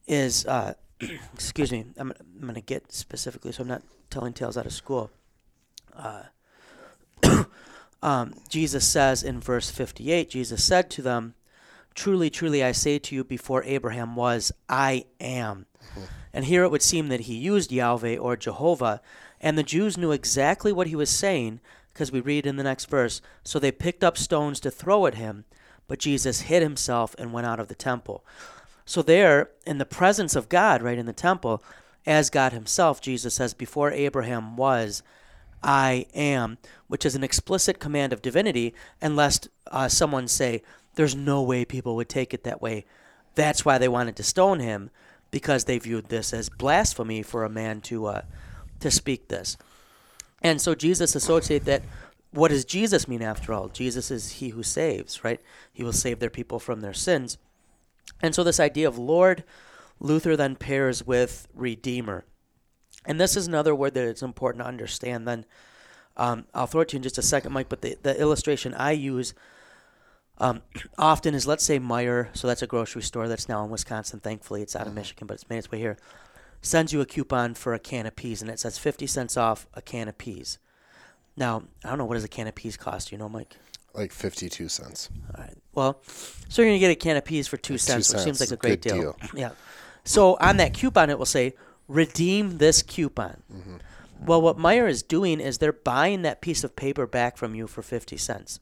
is 0.06 0.46
uh, 0.46 0.74
excuse 1.34 1.72
me. 1.72 1.86
I'm, 1.96 2.12
I'm 2.18 2.42
going 2.42 2.54
to 2.54 2.60
get 2.60 2.92
specifically, 2.92 3.52
so 3.52 3.62
I'm 3.62 3.68
not 3.68 3.82
telling 4.10 4.32
tales 4.32 4.56
out 4.56 4.66
of 4.66 4.72
school. 4.72 5.10
Uh, 5.96 6.24
um, 8.02 8.34
Jesus 8.48 8.86
says 8.86 9.22
in 9.22 9.40
verse 9.40 9.70
58, 9.70 10.30
Jesus 10.30 10.62
said 10.62 10.90
to 10.90 11.02
them, 11.02 11.34
"Truly, 11.94 12.30
truly, 12.30 12.62
I 12.62 12.72
say 12.72 12.98
to 12.98 13.14
you, 13.14 13.24
before 13.24 13.62
Abraham 13.64 14.14
was, 14.14 14.52
I 14.68 15.06
am." 15.20 15.66
And 16.32 16.44
here 16.44 16.62
it 16.62 16.70
would 16.70 16.82
seem 16.82 17.08
that 17.08 17.20
he 17.22 17.34
used 17.34 17.72
Yahweh 17.72 18.16
or 18.16 18.36
Jehovah, 18.36 19.00
and 19.40 19.58
the 19.58 19.62
Jews 19.62 19.98
knew 19.98 20.12
exactly 20.12 20.72
what 20.72 20.86
he 20.86 20.94
was 20.94 21.10
saying 21.10 21.60
because 21.92 22.12
we 22.12 22.20
read 22.20 22.46
in 22.46 22.56
the 22.56 22.62
next 22.62 22.86
verse. 22.86 23.20
So 23.42 23.58
they 23.58 23.72
picked 23.72 24.04
up 24.04 24.16
stones 24.16 24.60
to 24.60 24.70
throw 24.70 25.06
at 25.06 25.14
him, 25.14 25.44
but 25.90 25.98
Jesus 25.98 26.42
hid 26.42 26.62
himself 26.62 27.16
and 27.18 27.32
went 27.32 27.48
out 27.48 27.58
of 27.58 27.66
the 27.66 27.74
temple. 27.74 28.24
So 28.84 29.02
there, 29.02 29.50
in 29.66 29.78
the 29.78 29.84
presence 29.84 30.36
of 30.36 30.48
God, 30.48 30.82
right 30.82 30.96
in 30.96 31.06
the 31.06 31.12
temple, 31.12 31.64
as 32.06 32.30
God 32.30 32.52
himself, 32.52 33.00
Jesus 33.00 33.34
says, 33.34 33.54
Before 33.54 33.90
Abraham 33.90 34.56
was, 34.56 35.02
I 35.64 36.06
am, 36.14 36.58
which 36.86 37.04
is 37.04 37.16
an 37.16 37.24
explicit 37.24 37.80
command 37.80 38.12
of 38.12 38.22
divinity, 38.22 38.72
and 39.00 39.16
lest 39.16 39.48
uh, 39.72 39.88
someone 39.88 40.28
say, 40.28 40.62
There's 40.94 41.16
no 41.16 41.42
way 41.42 41.64
people 41.64 41.96
would 41.96 42.08
take 42.08 42.32
it 42.32 42.44
that 42.44 42.62
way. 42.62 42.84
That's 43.34 43.64
why 43.64 43.76
they 43.76 43.88
wanted 43.88 44.14
to 44.14 44.22
stone 44.22 44.60
him, 44.60 44.90
because 45.32 45.64
they 45.64 45.80
viewed 45.80 46.08
this 46.08 46.32
as 46.32 46.48
blasphemy 46.48 47.22
for 47.22 47.42
a 47.42 47.50
man 47.50 47.80
to 47.80 48.06
uh, 48.06 48.22
to 48.78 48.92
speak 48.92 49.26
this. 49.26 49.56
And 50.40 50.60
so 50.60 50.76
Jesus 50.76 51.16
associated 51.16 51.66
that. 51.66 51.82
What 52.32 52.48
does 52.48 52.64
Jesus 52.64 53.08
mean 53.08 53.22
after 53.22 53.52
all? 53.52 53.68
Jesus 53.68 54.10
is 54.10 54.32
he 54.32 54.50
who 54.50 54.62
saves, 54.62 55.24
right? 55.24 55.40
He 55.72 55.82
will 55.82 55.92
save 55.92 56.20
their 56.20 56.30
people 56.30 56.58
from 56.58 56.80
their 56.80 56.94
sins. 56.94 57.38
And 58.22 58.34
so 58.34 58.44
this 58.44 58.60
idea 58.60 58.86
of 58.86 58.98
Lord, 58.98 59.44
Luther 59.98 60.36
then 60.36 60.56
pairs 60.56 61.06
with 61.06 61.48
Redeemer. 61.54 62.24
And 63.06 63.20
this 63.20 63.36
is 63.36 63.46
another 63.46 63.74
word 63.74 63.94
that 63.94 64.06
it's 64.06 64.22
important 64.22 64.62
to 64.62 64.68
understand. 64.68 65.26
Then 65.26 65.44
um, 66.16 66.46
I'll 66.54 66.66
throw 66.66 66.82
it 66.82 66.88
to 66.88 66.94
you 66.94 66.98
in 66.98 67.02
just 67.02 67.18
a 67.18 67.22
second, 67.22 67.52
Mike. 67.52 67.68
But 67.68 67.82
the, 67.82 67.96
the 68.02 68.18
illustration 68.20 68.74
I 68.74 68.92
use 68.92 69.34
um, 70.38 70.62
often 70.98 71.34
is 71.34 71.46
let's 71.46 71.64
say 71.64 71.80
Meijer, 71.80 72.28
so 72.36 72.46
that's 72.46 72.62
a 72.62 72.66
grocery 72.66 73.02
store 73.02 73.26
that's 73.26 73.48
now 73.48 73.64
in 73.64 73.70
Wisconsin. 73.70 74.20
Thankfully, 74.20 74.62
it's 74.62 74.76
out 74.76 74.86
of 74.86 74.94
Michigan, 74.94 75.26
but 75.26 75.34
it's 75.34 75.48
made 75.48 75.58
its 75.58 75.70
way 75.70 75.78
here. 75.78 75.96
Sends 76.62 76.92
you 76.92 77.00
a 77.00 77.06
coupon 77.06 77.54
for 77.54 77.72
a 77.72 77.78
can 77.78 78.06
of 78.06 78.14
peas, 78.14 78.42
and 78.42 78.50
it 78.50 78.60
says 78.60 78.78
50 78.78 79.06
cents 79.06 79.36
off 79.36 79.66
a 79.74 79.80
can 79.80 80.08
of 80.08 80.18
peas. 80.18 80.58
Now, 81.36 81.62
I 81.84 81.88
don't 81.88 81.98
know, 81.98 82.04
what 82.04 82.14
does 82.14 82.24
a 82.24 82.28
can 82.28 82.46
of 82.46 82.54
peas 82.54 82.76
cost? 82.76 83.12
You 83.12 83.18
know, 83.18 83.28
Mike? 83.28 83.56
Like 83.94 84.12
52 84.12 84.68
cents. 84.68 85.10
All 85.34 85.42
right. 85.42 85.56
Well, 85.74 86.00
so 86.48 86.62
you're 86.62 86.70
going 86.70 86.78
to 86.78 86.80
get 86.80 86.90
a 86.90 86.96
can 86.96 87.16
of 87.16 87.24
peas 87.24 87.48
for 87.48 87.56
two 87.56 87.74
Two 87.74 87.78
cents, 87.78 88.12
which 88.12 88.22
seems 88.22 88.40
like 88.40 88.50
a 88.50 88.56
great 88.56 88.82
Good 88.82 88.92
deal. 88.94 89.16
Yeah. 89.34 89.50
So 90.04 90.36
on 90.40 90.58
that 90.58 90.74
coupon, 90.74 91.10
it 91.10 91.18
will 91.18 91.26
say, 91.26 91.54
redeem 91.88 92.58
this 92.58 92.82
coupon. 92.82 93.42
Mm-hmm. 93.52 93.76
Well, 94.24 94.42
what 94.42 94.58
Meijer 94.58 94.88
is 94.88 95.02
doing 95.02 95.40
is 95.40 95.58
they're 95.58 95.72
buying 95.72 96.22
that 96.22 96.40
piece 96.40 96.62
of 96.62 96.76
paper 96.76 97.06
back 97.06 97.36
from 97.36 97.54
you 97.54 97.66
for 97.66 97.82
50 97.82 98.16
cents. 98.16 98.60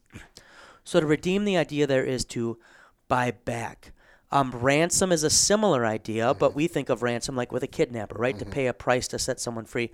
So 0.83 0.99
to 0.99 1.05
redeem 1.05 1.45
the 1.45 1.57
idea 1.57 1.85
there 1.85 2.03
is 2.03 2.25
to 2.25 2.57
buy 3.07 3.31
back. 3.31 3.91
Um, 4.31 4.51
ransom 4.51 5.11
is 5.11 5.23
a 5.23 5.29
similar 5.29 5.85
idea, 5.85 6.33
but 6.33 6.55
we 6.55 6.67
think 6.67 6.89
of 6.89 7.03
ransom 7.03 7.35
like 7.35 7.51
with 7.51 7.63
a 7.63 7.67
kidnapper, 7.67 8.15
right? 8.17 8.37
To 8.39 8.45
pay 8.45 8.67
a 8.67 8.73
price 8.73 9.07
to 9.09 9.19
set 9.19 9.39
someone 9.39 9.65
free. 9.65 9.91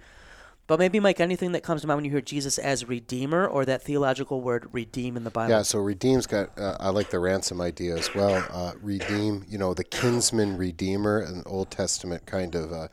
But 0.68 0.80
maybe, 0.80 1.00
Mike, 1.00 1.20
anything 1.20 1.52
that 1.52 1.62
comes 1.62 1.82
to 1.82 1.88
mind 1.88 1.98
when 1.98 2.06
you 2.06 2.12
hear 2.12 2.22
Jesus 2.22 2.58
as 2.58 2.88
Redeemer 2.88 3.46
or 3.46 3.66
that 3.66 3.84
theological 3.84 4.42
word 4.42 4.68
redeem 4.72 5.16
in 5.16 5.24
the 5.24 5.30
Bible? 5.30 5.52
Yeah, 5.52 5.62
so 5.62 5.80
redeem's 5.80 6.26
got. 6.26 6.58
Uh, 6.58 6.76
I 6.80 6.90
like 6.90 7.12
the 7.12 7.20
ransom 7.20 7.62
idea 7.62 7.96
as 7.96 8.14
well. 8.16 8.44
Uh, 8.50 8.74
redeem, 8.82 9.46
you 9.48 9.60
know, 9.60 9.76
the 9.76 9.84
kinsman 9.84 10.58
redeemer, 10.58 11.20
an 11.20 11.44
Old 11.46 11.70
Testament 11.70 12.26
kind 12.26 12.56
of 12.56 12.72
uh, 12.72 12.88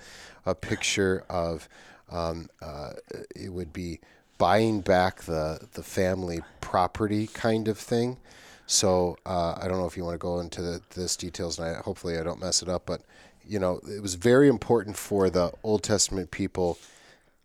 a 0.45 0.55
picture 0.55 1.25
of. 1.31 1.69
Um, 2.11 2.51
uh, 2.61 2.91
it 3.35 3.51
would 3.55 3.73
be 3.73 4.01
buying 4.37 4.83
back 4.83 5.23
the 5.23 5.67
the 5.73 5.83
family 5.83 6.43
property 6.61 7.27
kind 7.27 7.69
of 7.69 7.79
thing. 7.79 8.19
So 8.67 9.17
uh, 9.25 9.55
I 9.59 9.67
don't 9.67 9.79
know 9.79 9.87
if 9.87 9.97
you 9.97 10.05
want 10.05 10.15
to 10.15 10.19
go 10.19 10.41
into 10.41 10.61
the, 10.61 10.83
this 10.95 11.17
details, 11.17 11.59
and 11.59 11.69
I, 11.69 11.81
hopefully 11.81 12.19
I 12.19 12.23
don't 12.23 12.41
mess 12.41 12.61
it 12.61 12.69
up. 12.69 12.83
But 12.85 13.01
you 13.47 13.59
know, 13.59 13.81
it 13.89 14.03
was 14.03 14.17
very 14.17 14.49
important 14.49 14.99
for 14.99 15.31
the 15.31 15.53
Old 15.63 15.83
Testament 15.83 16.31
people 16.31 16.79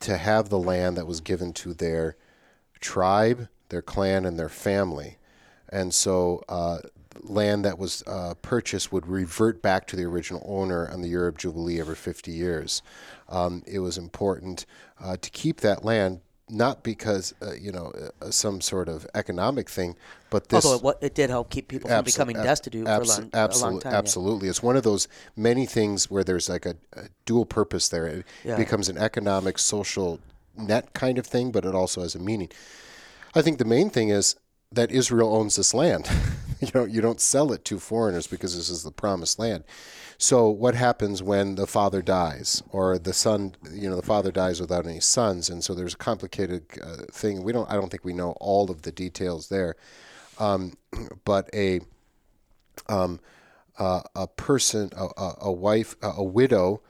to 0.02 0.18
have 0.18 0.50
the 0.50 0.60
land 0.60 0.98
that 0.98 1.08
was 1.08 1.22
given 1.22 1.54
to 1.54 1.74
their 1.74 2.16
tribe, 2.80 3.48
their 3.70 3.82
clan, 3.82 4.26
and 4.26 4.38
their 4.38 4.50
family. 4.50 5.18
And 5.70 5.94
so, 5.94 6.44
uh, 6.48 6.80
land 7.24 7.66
that 7.66 7.80
was 7.80 8.04
uh, 8.08 8.34
purchased 8.42 8.92
would 8.92 9.08
revert 9.08 9.62
back 9.62 9.88
to 9.88 9.96
the 9.96 10.06
original 10.06 10.44
owner 10.46 10.90
on 10.90 11.02
the 11.02 11.10
year 11.10 11.28
of 11.28 11.38
Jubilee 11.38 11.80
every 11.80 11.96
50 11.96 12.32
years. 12.32 12.82
Um, 13.30 13.64
it 13.66 13.80
was 13.80 13.98
important 13.98 14.66
uh, 15.00 15.18
to 15.18 15.30
keep 15.32 15.62
that 15.62 15.84
land 15.84 16.22
not 16.50 16.84
because 16.84 17.34
uh, 17.42 17.52
you 17.54 17.72
know 17.72 17.92
uh, 18.22 18.32
some 18.32 18.62
sort 18.62 18.88
of 18.90 19.06
economic 19.16 19.70
thing, 19.70 19.96
but 20.30 20.50
this. 20.50 20.66
Although 20.66 20.90
it, 20.92 20.98
it 21.02 21.16
did 21.16 21.30
help 21.30 21.50
keep 21.50 21.68
people 21.68 21.90
from 21.90 22.04
becoming 22.06 22.38
ab- 22.38 22.44
destitute 22.44 22.86
for 22.86 22.92
a 22.92 23.04
long, 23.04 23.30
abso- 23.32 23.62
a 23.62 23.66
long 23.66 23.80
time. 23.80 23.92
yeah. 23.92 23.98
Absolutely, 23.98 24.48
it's 24.48 24.64
one 24.64 24.78
of 24.78 24.84
those 24.84 25.08
many 25.36 25.66
things 25.66 26.10
where 26.10 26.24
there's 26.24 26.48
like 26.50 26.66
a, 26.66 26.76
a 26.94 27.08
dual 27.26 27.46
purpose 27.46 27.90
there. 27.90 28.08
It 28.08 28.26
Yeah. 28.44 28.56
becomes 28.58 28.88
an 28.90 28.98
economic, 28.98 29.58
social 29.60 30.20
net 30.58 30.94
kind 30.94 31.18
of 31.20 31.26
thing, 31.28 31.52
but 31.52 31.66
it 31.66 31.76
also 31.76 32.02
has 32.02 32.16
a 32.16 32.20
meaning. 32.20 32.50
I 33.36 33.42
think 33.42 33.58
the 33.58 33.66
main 33.66 33.90
thing 33.90 34.10
is 34.10 34.36
that 34.72 34.92
Israel 34.92 35.36
owns 35.36 35.56
this 35.58 35.74
land. 35.74 36.10
you 36.62 36.70
know, 36.74 36.86
you 36.86 37.02
don't 37.02 37.22
sell 37.22 37.52
it 37.52 37.66
to 37.66 37.80
foreigners 37.80 38.28
because 38.28 38.56
this 38.56 38.70
is 38.70 38.84
the 38.84 38.92
promised 38.92 39.40
land. 39.40 39.64
So 40.18 40.50
what 40.50 40.74
happens 40.74 41.22
when 41.22 41.56
the 41.56 41.68
father 41.68 42.02
dies 42.02 42.64
or 42.70 42.98
the 42.98 43.14
son, 43.14 43.56
you 43.72 43.90
know, 43.90 43.96
the 43.96 44.02
father 44.02 44.32
dies 44.32 44.60
without 44.60 44.86
any 44.88 45.00
sons, 45.00 45.50
and 45.50 45.64
so 45.64 45.76
there's 45.76 45.94
a 45.94 45.98
complicated 45.98 46.66
uh, 46.82 47.04
thing. 47.12 47.44
We 47.44 47.52
don't, 47.52 47.70
I 47.70 47.76
don't 47.76 47.90
think 47.90 48.04
we 48.04 48.14
know 48.14 48.32
all 48.40 48.72
of 48.72 48.82
the 48.82 48.92
details 48.92 49.50
there, 49.50 49.76
um, 50.40 50.74
but 51.26 51.50
a 51.54 51.82
um, 52.90 53.20
uh, 53.78 54.02
a 54.16 54.28
person, 54.28 54.90
a, 54.96 55.32
a, 55.42 55.52
wife, 55.52 55.96
a, 56.02 56.08
a 56.18 56.24
widow, 56.24 56.82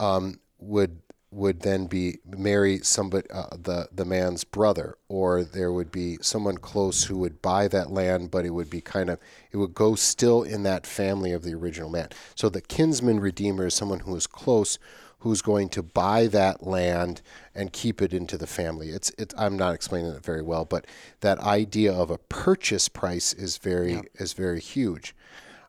um, 0.00 0.40
would 0.58 1.00
would 1.32 1.60
then 1.60 1.86
be 1.86 2.18
marry 2.26 2.78
somebody, 2.80 3.28
uh, 3.30 3.46
the 3.56 3.88
the 3.90 4.04
man's 4.04 4.44
brother, 4.44 4.96
or 5.08 5.42
there 5.42 5.72
would 5.72 5.90
be 5.90 6.18
someone 6.20 6.58
close 6.58 7.04
who 7.04 7.16
would 7.16 7.40
buy 7.40 7.66
that 7.68 7.90
land, 7.90 8.30
but 8.30 8.44
it 8.44 8.50
would 8.50 8.68
be 8.68 8.82
kind 8.82 9.08
of 9.08 9.18
it 9.50 9.56
would 9.56 9.74
go 9.74 9.94
still 9.94 10.42
in 10.42 10.62
that 10.62 10.86
family 10.86 11.32
of 11.32 11.42
the 11.42 11.54
original 11.54 11.88
man. 11.88 12.10
So 12.34 12.48
the 12.48 12.60
kinsman 12.60 13.18
redeemer 13.18 13.66
is 13.66 13.74
someone 13.74 14.00
who 14.00 14.14
is 14.14 14.26
close, 14.26 14.78
who's 15.20 15.40
going 15.40 15.70
to 15.70 15.82
buy 15.82 16.26
that 16.26 16.66
land 16.66 17.22
and 17.54 17.72
keep 17.72 18.02
it 18.02 18.12
into 18.12 18.36
the 18.36 18.46
family. 18.46 18.90
It's 18.90 19.10
it. 19.16 19.32
I'm 19.38 19.56
not 19.56 19.74
explaining 19.74 20.12
it 20.12 20.24
very 20.24 20.42
well, 20.42 20.66
but 20.66 20.86
that 21.20 21.38
idea 21.38 21.92
of 21.92 22.10
a 22.10 22.18
purchase 22.18 22.88
price 22.88 23.32
is 23.32 23.56
very 23.56 24.02
is 24.16 24.34
very 24.34 24.60
huge. 24.60 25.14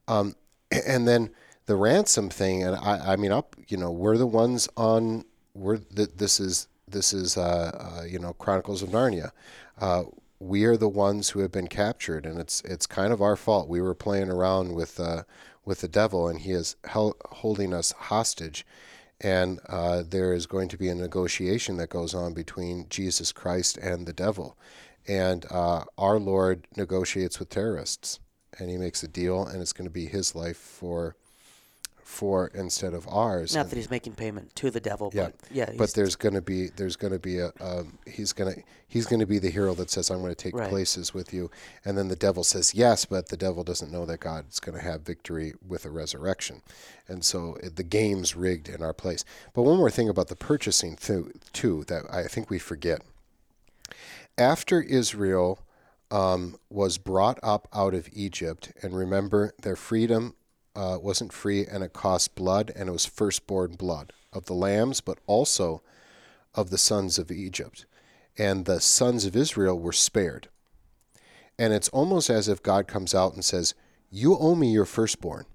Um, 0.10 0.36
and 0.86 1.08
then 1.08 1.30
the 1.68 1.76
ransom 1.78 2.30
thing, 2.30 2.64
and 2.64 2.76
I, 2.76 3.14
I 3.14 3.16
mean, 3.16 3.32
up, 3.32 3.56
you 3.68 3.78
know, 3.78 3.92
we're 3.92 4.18
the 4.18 4.28
ones 4.28 4.68
on. 4.76 5.26
We're 5.54 5.78
th- 5.78 6.12
this 6.18 6.40
is 6.40 6.68
this 6.88 7.14
is 7.14 7.38
uh, 7.38 8.00
uh, 8.00 8.04
you 8.04 8.20
know 8.20 8.34
Chronicles 8.34 8.82
of 8.82 8.90
Narnia. 8.90 9.32
Uh, 9.80 10.04
we 10.40 10.66
are 10.66 10.78
the 10.78 10.90
ones 10.90 11.30
who 11.30 11.40
have 11.40 11.52
been 11.52 11.68
captured, 11.68 12.26
and 12.26 12.40
it's 12.40 12.62
it's 12.62 12.86
kind 12.86 13.14
of 13.14 13.22
our 13.22 13.36
fault. 13.36 13.68
We 13.68 13.82
were 13.82 13.96
playing 13.96 14.30
around 14.30 14.74
with 14.74 15.00
uh, 15.00 15.24
with 15.66 15.82
the 15.82 15.88
devil, 15.88 16.28
and 16.28 16.40
he 16.40 16.52
is 16.52 16.76
holding 16.88 17.74
us 17.74 17.92
hostage. 17.94 18.66
And 19.22 19.62
uh, 19.70 20.04
there 20.06 20.34
is 20.34 20.48
going 20.48 20.68
to 20.70 20.78
be 20.78 20.90
a 20.90 20.96
negotiation 20.96 21.78
that 21.78 21.90
goes 21.90 22.14
on 22.14 22.34
between 22.34 22.88
Jesus 22.90 23.32
Christ 23.32 23.78
and 23.78 24.06
the 24.06 24.12
devil, 24.12 24.58
and 25.08 25.46
uh, 25.50 25.86
our 25.98 26.20
Lord 26.20 26.68
negotiates 26.76 27.40
with 27.40 27.50
terrorists 27.50 28.20
and 28.60 28.70
he 28.70 28.78
makes 28.78 29.04
a 29.04 29.08
deal, 29.08 29.46
and 29.46 29.62
it's 29.62 29.74
going 29.74 29.88
to 29.88 29.92
be 29.92 30.06
his 30.06 30.36
life 30.36 30.58
for 30.58 31.16
for 32.04 32.48
instead 32.54 32.94
of 32.94 33.08
ours. 33.08 33.56
Not 33.56 33.62
And- 33.62 33.70
that 33.72 33.76
he's 33.78 33.90
making 33.90 34.14
payment 34.14 34.56
to 34.58 34.70
the 34.70 34.80
devil, 34.80 35.10
yeah, 35.14 35.26
but 35.26 35.36
yeah, 35.52 35.72
but 35.78 35.94
there's 35.94 36.16
going 36.16 36.36
to 36.36 36.42
be 36.42 36.68
there's 36.68 36.96
going 36.96 37.14
to 37.14 37.20
be 37.20 37.40
a 37.40 37.52
um, 37.62 37.98
he's 38.06 38.34
going 38.34 38.54
to 38.54 38.62
he's 38.88 39.06
going 39.06 39.20
to 39.22 39.26
be 39.26 39.40
the 39.40 39.50
hero 39.50 39.74
that 39.76 39.90
says 39.90 40.10
I'm 40.12 40.20
going 40.20 40.32
to 40.32 40.36
take 40.36 40.56
Right. 40.56 40.70
places 40.70 41.14
with 41.14 41.34
you, 41.34 41.50
and 41.86 41.98
then 41.98 42.10
the 42.10 42.16
devil 42.16 42.44
says 42.44 42.76
yes, 42.76 43.06
but 43.06 43.30
the 43.30 43.38
devil 43.38 43.64
doesn't 43.64 43.92
know 43.92 44.06
that 44.06 44.20
God's 44.20 44.60
going 44.60 44.78
to 44.78 44.84
have 44.84 45.02
victory 45.02 45.54
with 45.68 45.86
a 45.86 45.90
resurrection, 45.90 46.62
and 47.08 47.24
so 47.24 47.58
it, 47.64 47.76
the 47.78 47.84
game's 47.84 48.36
rigged 48.36 48.70
in 48.70 48.84
our 48.84 48.94
place. 48.94 49.24
But 49.54 49.64
one 49.64 49.78
more 49.78 49.90
thing 49.92 50.10
about 50.10 50.28
the 50.28 50.36
purchasing 50.36 50.96
too, 50.98 51.32
too 51.54 51.84
that 51.88 52.04
I 52.12 52.24
think 52.28 52.50
we 52.50 52.60
forget. 52.60 53.02
After 54.38 54.82
Israel 54.82 55.60
um, 56.12 56.58
was 56.70 56.98
brought 56.98 57.40
up 57.44 57.68
out 57.74 57.94
of 57.94 58.10
Egypt, 58.14 58.72
and 58.82 58.96
remember 58.96 59.54
their 59.62 59.76
freedom 59.76 60.36
uh, 60.76 60.98
wasn't 61.02 61.34
free 61.34 61.66
and 61.66 61.84
it 61.84 61.94
cost 61.94 62.36
blood, 62.36 62.72
and 62.76 62.90
it 62.90 62.92
was 62.92 63.06
firstborn 63.06 63.76
blood 63.76 64.14
of 64.32 64.46
the 64.46 64.54
lambs, 64.54 65.02
but 65.02 65.20
also 65.28 65.82
of 66.56 66.70
the 66.70 66.78
sons 66.78 67.18
of 67.18 67.32
Egypt. 67.32 67.86
And 68.38 68.66
the 68.66 68.80
sons 68.80 69.26
of 69.26 69.36
Israel 69.36 69.80
were 69.80 69.94
spared. 69.94 70.50
And 71.60 71.74
it's 71.74 71.90
almost 71.90 72.30
as 72.30 72.48
if 72.48 72.64
God 72.64 72.88
comes 72.88 73.14
out 73.14 73.34
and 73.34 73.46
says, 73.46 73.76
You 74.10 74.38
owe 74.38 74.56
me 74.56 74.72
your 74.72 74.86
firstborn. 74.86 75.46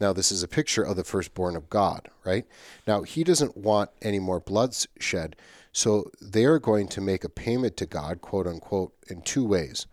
Now, 0.00 0.12
this 0.12 0.30
is 0.30 0.42
a 0.42 0.48
picture 0.48 0.82
of 0.82 0.96
the 0.96 1.04
firstborn 1.04 1.56
of 1.56 1.70
God, 1.70 2.10
right? 2.24 2.44
Now, 2.86 3.02
he 3.02 3.24
doesn't 3.24 3.56
want 3.56 3.90
any 4.02 4.18
more 4.18 4.40
blood 4.40 4.76
shed. 4.98 5.36
So 5.72 6.10
they're 6.20 6.58
going 6.58 6.88
to 6.88 7.00
make 7.00 7.24
a 7.24 7.28
payment 7.28 7.76
to 7.78 7.86
God, 7.86 8.20
quote 8.20 8.46
unquote, 8.46 8.92
in 9.08 9.22
two 9.22 9.44
ways. 9.44 9.86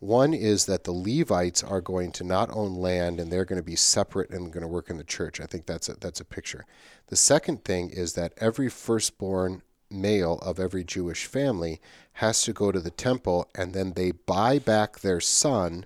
One 0.00 0.32
is 0.32 0.66
that 0.66 0.84
the 0.84 0.92
Levites 0.92 1.64
are 1.64 1.80
going 1.80 2.12
to 2.12 2.24
not 2.24 2.50
own 2.52 2.76
land 2.76 3.18
and 3.18 3.32
they're 3.32 3.44
going 3.44 3.60
to 3.60 3.64
be 3.64 3.76
separate 3.76 4.30
and 4.30 4.52
going 4.52 4.62
to 4.62 4.68
work 4.68 4.90
in 4.90 4.96
the 4.96 5.04
church. 5.04 5.40
I 5.40 5.46
think 5.46 5.66
that's 5.66 5.88
a, 5.88 5.94
that's 5.94 6.20
a 6.20 6.24
picture. 6.24 6.66
The 7.08 7.16
second 7.16 7.64
thing 7.64 7.90
is 7.90 8.12
that 8.12 8.32
every 8.38 8.68
firstborn 8.68 9.62
male 9.90 10.38
of 10.42 10.60
every 10.60 10.84
Jewish 10.84 11.26
family 11.26 11.80
has 12.14 12.42
to 12.42 12.52
go 12.52 12.70
to 12.70 12.80
the 12.80 12.90
temple 12.90 13.50
and 13.54 13.72
then 13.74 13.94
they 13.94 14.12
buy 14.12 14.58
back 14.58 15.00
their 15.00 15.20
son 15.20 15.84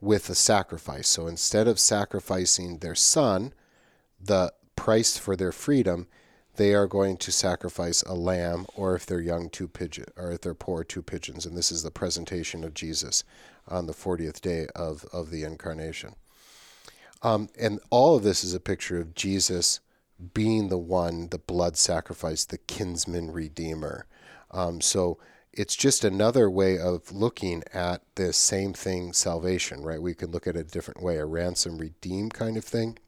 with 0.00 0.30
a 0.30 0.34
sacrifice. 0.34 1.08
So 1.08 1.26
instead 1.26 1.66
of 1.66 1.78
sacrificing 1.78 2.78
their 2.78 2.94
son, 2.94 3.52
the 4.20 4.52
price 4.76 5.16
for 5.18 5.34
their 5.34 5.52
freedom, 5.52 6.06
they 6.60 6.74
are 6.74 6.86
going 6.86 7.16
to 7.16 7.32
sacrifice 7.32 8.02
a 8.02 8.12
lamb, 8.12 8.66
or 8.76 8.94
if 8.94 9.06
they're 9.06 9.18
young, 9.18 9.48
two 9.48 9.66
pigeon, 9.66 10.04
or 10.14 10.30
if 10.30 10.42
they're 10.42 10.52
poor, 10.52 10.84
two 10.84 11.00
pigeons. 11.00 11.46
And 11.46 11.56
this 11.56 11.72
is 11.72 11.82
the 11.82 11.90
presentation 11.90 12.64
of 12.64 12.74
Jesus 12.74 13.24
on 13.66 13.86
the 13.86 13.94
40th 13.94 14.42
day 14.42 14.66
of, 14.76 15.06
of 15.10 15.30
the 15.30 15.42
incarnation. 15.42 16.16
Um, 17.22 17.48
and 17.58 17.80
all 17.88 18.14
of 18.14 18.24
this 18.24 18.44
is 18.44 18.52
a 18.52 18.60
picture 18.60 19.00
of 19.00 19.14
Jesus 19.14 19.80
being 20.34 20.68
the 20.68 20.76
one, 20.76 21.28
the 21.30 21.38
blood 21.38 21.78
sacrifice, 21.78 22.44
the 22.44 22.58
kinsman 22.58 23.32
redeemer. 23.32 24.04
Um, 24.50 24.82
so 24.82 25.16
it's 25.54 25.74
just 25.74 26.04
another 26.04 26.50
way 26.50 26.78
of 26.78 27.10
looking 27.10 27.62
at 27.72 28.02
the 28.16 28.34
same 28.34 28.74
thing, 28.74 29.14
salvation, 29.14 29.82
right? 29.82 30.02
We 30.02 30.12
can 30.12 30.30
look 30.30 30.46
at 30.46 30.56
it 30.56 30.66
a 30.66 30.70
different 30.70 31.02
way, 31.02 31.16
a 31.16 31.24
ransom 31.24 31.78
redeem 31.78 32.28
kind 32.28 32.58
of 32.58 32.66
thing. 32.66 32.98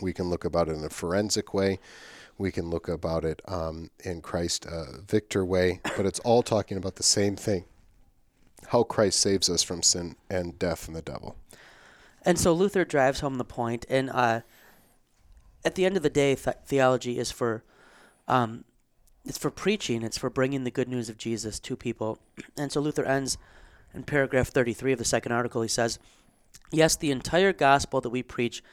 We 0.00 0.12
can 0.12 0.28
look 0.28 0.44
about 0.44 0.68
it 0.68 0.74
in 0.74 0.82
a 0.82 0.90
forensic 0.90 1.54
way. 1.54 1.78
We 2.42 2.50
can 2.50 2.70
look 2.70 2.88
about 2.88 3.24
it 3.24 3.40
um, 3.46 3.90
in 4.02 4.20
Christ 4.20 4.66
uh, 4.66 5.00
victor 5.06 5.44
way, 5.44 5.80
but 5.96 6.06
it's 6.06 6.18
all 6.20 6.42
talking 6.42 6.76
about 6.76 6.96
the 6.96 7.04
same 7.04 7.36
thing: 7.36 7.66
how 8.66 8.82
Christ 8.82 9.20
saves 9.20 9.48
us 9.48 9.62
from 9.62 9.80
sin 9.84 10.16
and 10.28 10.58
death 10.58 10.88
and 10.88 10.96
the 10.96 11.02
devil. 11.02 11.36
And 12.26 12.36
so 12.36 12.52
Luther 12.52 12.84
drives 12.84 13.20
home 13.20 13.38
the 13.38 13.44
point, 13.44 13.86
and 13.88 14.10
uh, 14.10 14.40
at 15.64 15.76
the 15.76 15.86
end 15.86 15.96
of 15.96 16.02
the 16.02 16.10
day, 16.10 16.34
th- 16.34 16.56
theology 16.66 17.16
is 17.16 17.30
for, 17.30 17.62
um, 18.26 18.64
it's 19.24 19.38
for 19.38 19.50
preaching. 19.50 20.02
It's 20.02 20.18
for 20.18 20.28
bringing 20.28 20.64
the 20.64 20.72
good 20.72 20.88
news 20.88 21.08
of 21.08 21.16
Jesus 21.16 21.60
to 21.60 21.76
people. 21.76 22.18
And 22.56 22.72
so 22.72 22.80
Luther 22.80 23.04
ends 23.04 23.38
in 23.94 24.02
paragraph 24.02 24.48
thirty-three 24.48 24.92
of 24.92 24.98
the 24.98 25.04
second 25.04 25.30
article. 25.30 25.62
He 25.62 25.68
says, 25.68 26.00
"Yes, 26.72 26.96
the 26.96 27.12
entire 27.12 27.52
gospel 27.52 28.00
that 28.00 28.10
we 28.10 28.24
preach 28.24 28.64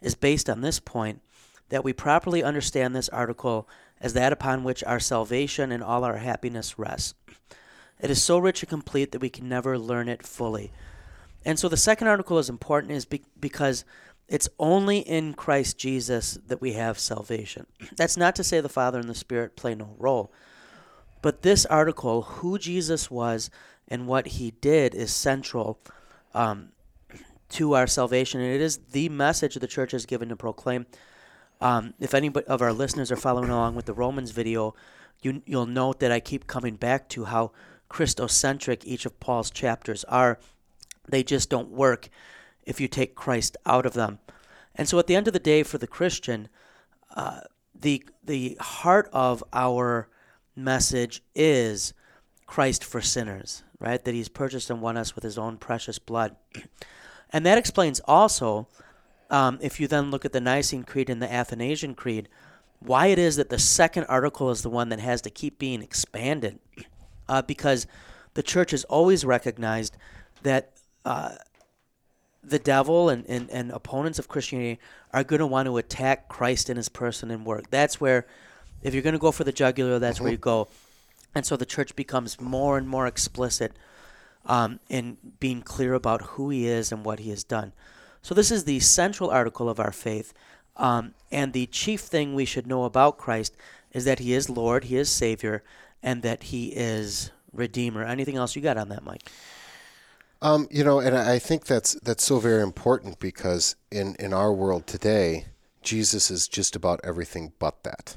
is 0.00 0.16
based 0.16 0.50
on 0.50 0.62
this 0.62 0.80
point: 0.80 1.20
that 1.68 1.84
we 1.84 1.92
properly 1.92 2.42
understand 2.42 2.94
this 2.94 3.08
article 3.08 3.68
as 4.00 4.12
that 4.12 4.32
upon 4.32 4.64
which 4.64 4.84
our 4.84 5.00
salvation 5.00 5.72
and 5.72 5.82
all 5.82 6.04
our 6.04 6.18
happiness 6.18 6.78
rests. 6.78 7.14
It 8.00 8.10
is 8.10 8.22
so 8.22 8.38
rich 8.38 8.62
and 8.62 8.68
complete 8.68 9.12
that 9.12 9.20
we 9.20 9.30
can 9.30 9.48
never 9.48 9.78
learn 9.78 10.08
it 10.08 10.26
fully." 10.26 10.72
And 11.44 11.58
so 11.58 11.68
the 11.68 11.76
second 11.76 12.08
article 12.08 12.38
is 12.38 12.48
important 12.48 12.92
is 12.92 13.04
be- 13.04 13.24
because 13.38 13.84
it's 14.28 14.48
only 14.58 14.98
in 14.98 15.34
Christ 15.34 15.76
Jesus 15.78 16.38
that 16.46 16.60
we 16.60 16.72
have 16.72 16.98
salvation. 16.98 17.66
That's 17.96 18.16
not 18.16 18.34
to 18.36 18.44
say 18.44 18.60
the 18.60 18.68
Father 18.68 18.98
and 18.98 19.08
the 19.08 19.14
Spirit 19.14 19.56
play 19.56 19.74
no 19.74 19.94
role. 19.98 20.32
But 21.22 21.42
this 21.42 21.64
article, 21.66 22.22
who 22.22 22.58
Jesus 22.58 23.10
was 23.10 23.50
and 23.88 24.06
what 24.06 24.26
he 24.28 24.52
did, 24.52 24.94
is 24.94 25.12
central 25.12 25.78
um, 26.34 26.70
to 27.50 27.74
our 27.74 27.86
salvation. 27.86 28.40
And 28.40 28.52
it 28.52 28.60
is 28.60 28.78
the 28.92 29.08
message 29.08 29.54
the 29.54 29.66
church 29.66 29.92
has 29.92 30.06
given 30.06 30.30
to 30.30 30.36
proclaim. 30.36 30.86
Um, 31.64 31.94
if 31.98 32.12
any 32.12 32.30
of 32.46 32.60
our 32.60 32.74
listeners 32.74 33.10
are 33.10 33.16
following 33.16 33.48
along 33.48 33.74
with 33.74 33.86
the 33.86 33.94
Romans 33.94 34.32
video, 34.32 34.74
you, 35.22 35.42
you'll 35.46 35.64
note 35.64 35.98
that 36.00 36.12
I 36.12 36.20
keep 36.20 36.46
coming 36.46 36.76
back 36.76 37.08
to 37.08 37.24
how 37.24 37.52
Christocentric 37.88 38.82
each 38.84 39.06
of 39.06 39.18
Paul's 39.18 39.50
chapters 39.50 40.04
are. 40.04 40.38
They 41.08 41.22
just 41.22 41.48
don't 41.48 41.70
work 41.70 42.10
if 42.64 42.82
you 42.82 42.86
take 42.86 43.14
Christ 43.14 43.56
out 43.64 43.86
of 43.86 43.94
them. 43.94 44.18
And 44.74 44.86
so 44.86 44.98
at 44.98 45.06
the 45.06 45.16
end 45.16 45.26
of 45.26 45.32
the 45.32 45.38
day, 45.38 45.62
for 45.62 45.78
the 45.78 45.86
Christian, 45.86 46.48
uh, 47.16 47.40
the 47.74 48.04
the 48.22 48.58
heart 48.60 49.08
of 49.12 49.42
our 49.54 50.08
message 50.54 51.22
is 51.34 51.94
Christ 52.46 52.84
for 52.84 53.00
sinners, 53.00 53.62
right? 53.78 54.04
That 54.04 54.14
He's 54.14 54.28
purchased 54.28 54.68
and 54.68 54.82
won 54.82 54.98
us 54.98 55.14
with 55.14 55.24
His 55.24 55.38
own 55.38 55.56
precious 55.56 55.98
blood, 55.98 56.36
and 57.30 57.46
that 57.46 57.56
explains 57.56 58.00
also, 58.00 58.68
um, 59.30 59.58
if 59.60 59.80
you 59.80 59.88
then 59.88 60.10
look 60.10 60.24
at 60.24 60.32
the 60.32 60.40
Nicene 60.40 60.84
Creed 60.84 61.10
and 61.10 61.22
the 61.22 61.32
Athanasian 61.32 61.94
Creed, 61.94 62.28
why 62.80 63.06
it 63.06 63.18
is 63.18 63.36
that 63.36 63.48
the 63.48 63.58
second 63.58 64.04
article 64.04 64.50
is 64.50 64.62
the 64.62 64.70
one 64.70 64.90
that 64.90 65.00
has 65.00 65.20
to 65.22 65.30
keep 65.30 65.58
being 65.58 65.82
expanded. 65.82 66.58
Uh, 67.26 67.40
because 67.40 67.86
the 68.34 68.42
church 68.42 68.72
has 68.72 68.84
always 68.84 69.24
recognized 69.24 69.96
that 70.42 70.72
uh, 71.06 71.36
the 72.42 72.58
devil 72.58 73.08
and, 73.08 73.24
and, 73.28 73.50
and 73.50 73.70
opponents 73.70 74.18
of 74.18 74.28
Christianity 74.28 74.78
are 75.12 75.24
going 75.24 75.40
to 75.40 75.46
want 75.46 75.66
to 75.66 75.76
attack 75.78 76.28
Christ 76.28 76.68
in 76.68 76.76
his 76.76 76.88
person 76.88 77.30
and 77.30 77.46
work. 77.46 77.70
That's 77.70 78.00
where, 78.00 78.26
if 78.82 78.92
you're 78.92 79.02
going 79.02 79.14
to 79.14 79.18
go 79.18 79.32
for 79.32 79.44
the 79.44 79.52
jugular, 79.52 79.98
that's 79.98 80.20
where 80.20 80.30
you 80.30 80.36
go. 80.36 80.68
And 81.34 81.44
so 81.44 81.56
the 81.56 81.66
church 81.66 81.96
becomes 81.96 82.40
more 82.40 82.76
and 82.76 82.88
more 82.88 83.06
explicit 83.06 83.72
um, 84.46 84.80
in 84.88 85.16
being 85.40 85.62
clear 85.62 85.94
about 85.94 86.22
who 86.22 86.50
he 86.50 86.66
is 86.66 86.92
and 86.92 87.04
what 87.04 87.18
he 87.18 87.30
has 87.30 87.44
done. 87.44 87.72
So 88.24 88.34
this 88.34 88.50
is 88.50 88.64
the 88.64 88.80
central 88.80 89.28
article 89.28 89.68
of 89.68 89.78
our 89.78 89.92
faith. 89.92 90.32
Um, 90.78 91.12
and 91.30 91.52
the 91.52 91.66
chief 91.66 92.00
thing 92.00 92.34
we 92.34 92.46
should 92.46 92.66
know 92.66 92.84
about 92.84 93.18
Christ 93.18 93.54
is 93.92 94.06
that 94.06 94.18
he 94.18 94.32
is 94.32 94.48
Lord, 94.48 94.84
he 94.84 94.96
is 94.96 95.10
Savior, 95.10 95.62
and 96.02 96.22
that 96.22 96.44
he 96.44 96.68
is 96.68 97.30
Redeemer. 97.52 98.02
Anything 98.02 98.36
else 98.36 98.56
you 98.56 98.62
got 98.62 98.78
on 98.78 98.88
that, 98.88 99.04
Mike? 99.04 99.30
Um, 100.40 100.66
you 100.70 100.82
know, 100.82 101.00
and 101.00 101.14
I 101.14 101.38
think 101.38 101.66
that's 101.66 101.94
that's 102.00 102.24
so 102.24 102.38
very 102.38 102.62
important 102.62 103.20
because 103.20 103.76
in 103.92 104.16
in 104.18 104.32
our 104.32 104.52
world 104.52 104.86
today, 104.86 105.44
Jesus 105.82 106.30
is 106.30 106.48
just 106.48 106.74
about 106.74 107.00
everything 107.04 107.52
but 107.58 107.84
that. 107.84 108.16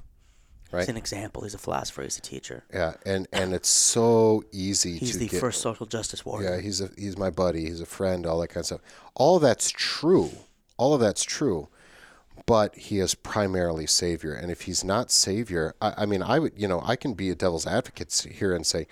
Right? 0.71 0.81
He's 0.81 0.89
an 0.89 0.97
example. 0.97 1.43
He's 1.43 1.53
a 1.53 1.57
philosopher. 1.57 2.03
He's 2.03 2.17
a 2.17 2.21
teacher. 2.21 2.63
Yeah, 2.73 2.95
and 3.05 3.27
and 3.31 3.53
it's 3.53 3.69
so 3.93 4.43
easy. 4.51 4.97
He's 4.97 5.17
the 5.17 5.27
get, 5.27 5.39
first 5.39 5.61
social 5.61 5.85
justice 5.85 6.25
warrior. 6.25 6.55
Yeah, 6.55 6.61
he's 6.61 6.81
a 6.81 6.89
he's 6.97 7.17
my 7.17 7.29
buddy. 7.29 7.65
He's 7.65 7.81
a 7.81 7.85
friend. 7.85 8.25
All 8.25 8.39
that 8.39 8.49
kind 8.49 8.61
of 8.61 8.65
stuff. 8.65 8.81
All 9.15 9.37
of 9.37 9.41
that's 9.41 9.71
true. 9.71 10.29
All 10.77 10.93
of 10.93 10.99
that's 10.99 11.23
true 11.23 11.69
but 12.45 12.75
he 12.75 12.99
is 12.99 13.15
primarily 13.15 13.85
Savior. 13.85 14.33
And 14.33 14.51
if 14.51 14.61
he's 14.61 14.83
not 14.83 15.11
Savior, 15.11 15.75
I, 15.81 15.93
I, 15.97 16.05
mean, 16.05 16.21
I 16.21 16.39
would, 16.39 16.53
you 16.55 16.67
know, 16.67 16.81
I 16.83 16.95
can 16.95 17.13
be 17.13 17.29
a 17.29 17.35
devil's 17.35 17.67
advocate 17.67 18.27
here 18.31 18.55
and 18.55 18.65
say, 18.65 18.87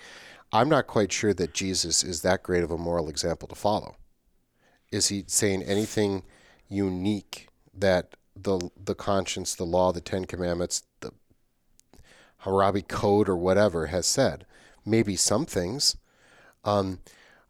I'm 0.52 0.68
not 0.68 0.86
quite 0.86 1.12
sure 1.12 1.34
that 1.34 1.54
Jesus 1.54 2.04
is 2.04 2.22
that 2.22 2.42
great 2.42 2.64
of 2.64 2.70
a 2.70 2.78
moral 2.78 3.08
example 3.08 3.48
to 3.48 3.54
follow. 3.54 3.96
Is 4.92 5.08
he 5.08 5.24
saying 5.26 5.62
anything 5.62 6.22
unique 6.68 7.48
that 7.74 8.14
the 8.34 8.70
the 8.82 8.94
conscience, 8.94 9.54
the 9.54 9.64
law, 9.64 9.92
the 9.92 10.00
Ten 10.00 10.24
Commandments, 10.24 10.84
the 11.00 11.12
Hammurabi 12.46 12.82
Code, 12.82 13.28
or 13.28 13.36
whatever 13.36 13.86
has 13.86 14.06
said? 14.06 14.46
Maybe 14.84 15.16
some 15.16 15.46
things. 15.46 15.96
Um, 16.64 17.00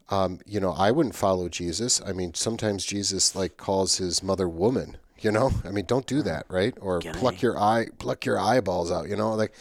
um, 0.09 0.39
you 0.45 0.59
know, 0.59 0.71
I 0.71 0.91
wouldn't 0.91 1.15
follow 1.15 1.49
Jesus. 1.49 2.01
I 2.05 2.13
mean, 2.13 2.33
sometimes 2.33 2.85
Jesus 2.85 3.35
like 3.35 3.57
calls 3.57 3.97
his 3.97 4.23
mother 4.23 4.49
woman. 4.49 4.97
You 5.19 5.31
know, 5.31 5.51
I 5.65 5.69
mean, 5.69 5.85
don't 5.85 6.05
do 6.07 6.21
that, 6.23 6.45
right? 6.49 6.73
Or 6.81 6.99
pluck 6.99 7.41
your 7.41 7.59
eye, 7.59 7.87
pluck 7.99 8.25
your 8.25 8.39
eyeballs 8.39 8.91
out. 8.91 9.07
You 9.07 9.15
know, 9.15 9.33
like, 9.35 9.53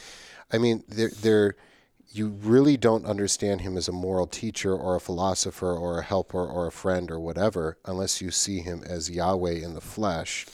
I 0.53 0.59
mean, 0.59 0.85
they're 0.89 1.11
they're 1.11 1.57
you 2.13 2.29
really 2.29 2.79
don't 2.79 3.05
understand 3.05 3.61
him 3.61 3.77
as 3.77 3.89
a 3.89 3.93
moral 3.93 4.27
teacher 4.27 4.75
or 4.75 4.97
a 4.97 5.01
philosopher 5.01 5.73
or 5.73 5.99
a 5.99 6.03
helper 6.03 6.47
or 6.47 6.67
a 6.67 6.73
friend 6.73 7.11
or 7.11 7.21
whatever 7.21 7.77
unless 7.85 8.23
you 8.23 8.31
see 8.31 8.61
him 8.61 8.83
as 8.87 9.11
Yahweh 9.11 9.53
in 9.53 9.75
the 9.75 9.83
flesh 9.83 10.47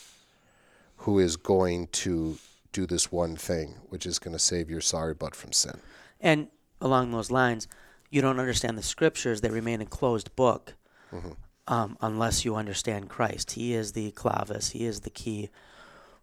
who 0.99 1.21
is 1.21 1.37
going 1.37 1.87
to 1.89 2.39
do 2.73 2.87
this 2.87 3.13
one 3.13 3.37
thing, 3.37 3.77
which 3.89 4.07
is 4.07 4.19
going 4.19 4.33
to 4.33 4.39
save 4.39 4.71
your 4.71 4.81
sorry 4.81 5.15
butt 5.15 5.35
from 5.35 5.53
sin. 5.53 5.79
And 6.21 6.49
along 6.81 7.11
those 7.11 7.31
lines, 7.31 7.69
you 8.11 8.21
don't 8.21 8.41
understand 8.41 8.77
the 8.77 8.83
scriptures, 8.83 9.41
they 9.41 9.51
remain 9.51 9.81
a 9.81 9.87
closed 9.87 10.35
book 10.37 10.75
mm-hmm. 11.13 11.33
um, 11.67 11.97
unless 12.01 12.45
you 12.45 12.57
understand 12.57 13.09
Christ. 13.09 13.53
He 13.53 13.75
is 13.75 13.93
the 13.93 14.11
clavis, 14.13 14.71
He 14.71 14.85
is 14.85 15.01
the 15.01 15.11
key 15.11 15.51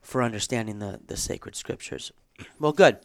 for 0.01 0.23
understanding 0.23 0.79
the, 0.79 0.99
the 1.05 1.17
sacred 1.17 1.55
scriptures. 1.55 2.11
Well, 2.59 2.71
good. 2.71 2.99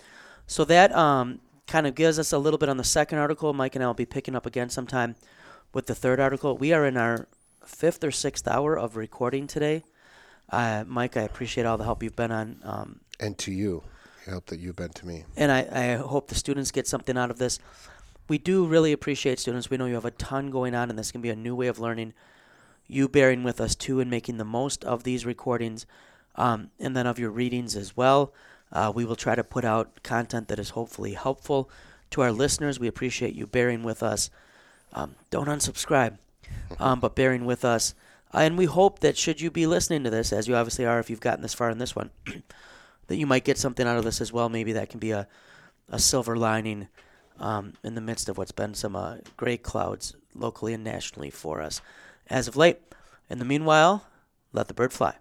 So 0.46 0.64
that 0.66 0.94
um, 0.94 1.40
kind 1.66 1.87
of 1.87 1.94
gives 1.94 2.18
us 2.18 2.33
a 2.33 2.38
little 2.38 2.59
bit 2.59 2.68
on 2.68 2.76
the 2.76 2.85
second 2.85 3.18
article. 3.18 3.52
Mike 3.52 3.74
and 3.74 3.83
I 3.83 3.87
will 3.87 3.94
be 3.94 4.07
picking 4.07 4.37
up 4.37 4.46
again 4.46 4.68
sometime 4.68 5.16
with 5.72 5.87
the 5.87 5.94
third 5.94 6.20
article. 6.20 6.57
We 6.57 6.72
are 6.72 6.87
in 6.87 6.96
our 6.96 7.26
fifth 7.64 8.04
or 8.04 8.11
sixth 8.11 8.46
hour 8.46 8.78
of 8.78 8.96
recording 8.96 9.46
today. 9.46 9.83
Uh, 10.50 10.85
Mike, 10.87 11.16
I 11.16 11.22
appreciate 11.22 11.64
all 11.64 11.78
the 11.78 11.85
help 11.85 12.02
you've 12.02 12.16
been 12.16 12.30
on. 12.30 12.61
Um, 12.62 13.00
and 13.20 13.37
to 13.38 13.53
you, 13.53 13.83
the 14.24 14.33
help 14.33 14.46
that 14.46 14.61
you've 14.61 14.77
been 14.77 14.90
to 14.90 15.07
me. 15.07 15.24
And 15.37 15.50
I, 15.50 15.68
I 15.70 15.94
hope 15.96 16.29
the 16.29 16.35
students 16.35 16.70
get 16.70 16.87
something 16.87 17.16
out 17.16 17.31
of 17.31 17.38
this. 17.38 17.59
We 18.29 18.38
do 18.38 18.66
really 18.66 18.92
appreciate 18.92 19.38
students. 19.38 19.68
We 19.68 19.77
know 19.77 19.87
you 19.87 19.94
have 19.94 20.05
a 20.05 20.11
ton 20.12 20.50
going 20.50 20.74
on, 20.74 20.90
and 20.90 20.98
this 20.98 21.12
can 21.12 21.20
be 21.20 21.31
a 21.31 21.37
new 21.37 21.55
way 21.55 21.66
of 21.66 21.79
learning. 21.79 22.14
You 22.87 23.09
bearing 23.09 23.44
with 23.44 23.61
us 23.61 23.74
too 23.74 24.00
and 24.00 24.11
making 24.11 24.38
the 24.38 24.44
most 24.44 24.85
of 24.85 25.05
these 25.05 25.27
recordings, 25.27 25.87
um, 26.37 26.70
and 26.79 26.96
then 26.96 27.07
of 27.07 27.18
your 27.18 27.31
readings 27.31 27.77
as 27.77 27.96
well. 27.96 28.33
Uh, 28.72 28.92
we 28.94 29.05
will 29.05 29.16
try 29.16 29.35
to 29.35 29.44
put 29.44 29.64
out 29.64 30.03
content 30.03 30.48
that 30.48 30.59
is 30.59 30.70
hopefully 30.70 31.12
helpful 31.14 31.70
to 32.11 32.22
our 32.22 32.33
listeners. 32.33 32.81
We 32.81 32.88
appreciate 32.88 33.35
you 33.35 33.46
bearing 33.46 33.83
with 33.83 34.03
us. 34.03 34.31
Um, 34.92 35.14
don't 35.31 35.48
unsubscribe, 35.48 36.18
um, 36.79 37.00
but 37.00 37.14
bearing 37.14 37.44
with 37.44 37.64
us. 37.64 37.94
Uh, 38.33 38.38
and 38.38 38.59
we 38.59 38.64
hope 38.64 39.00
that 39.00 39.16
should 39.16 39.40
you 39.40 39.50
be 39.50 39.66
listening 39.66 40.03
to 40.05 40.11
this, 40.11 40.33
as 40.33 40.48
you 40.48 40.57
obviously 40.57 40.85
are 40.85 40.98
if 40.98 41.09
you've 41.09 41.20
gotten 41.20 41.42
this 41.42 41.55
far 41.55 41.70
in 41.70 41.79
this 41.79 41.94
one, 41.94 42.11
that 43.07 43.17
you 43.17 43.27
might 43.27 43.45
get 43.45 43.59
something 43.59 43.87
out 43.87 43.99
of 43.99 44.05
this 44.05 44.21
as 44.21 44.33
well. 44.33 44.49
Maybe 44.49 44.73
that 44.73 44.90
can 44.90 45.01
be 45.01 45.11
a, 45.11 45.27
a 45.88 45.99
silver 45.99 46.37
lining 46.37 46.88
um, 47.38 47.75
in 47.83 47.95
the 47.95 48.01
midst 48.01 48.29
of 48.29 48.38
what's 48.38 48.53
been 48.53 48.75
some 48.75 48.97
uh, 48.97 49.17
gray 49.37 49.57
clouds 49.57 50.14
locally 50.35 50.75
and 50.75 50.85
nationally 50.85 51.31
for 51.31 51.61
us 51.61 51.81
as 52.29 52.49
of 52.49 52.57
late. 52.57 52.79
In 53.29 53.38
the 53.38 53.45
meanwhile, 53.45 54.07
let 54.53 54.69
the 54.69 54.75
bird 54.75 54.93
fly. 54.93 55.17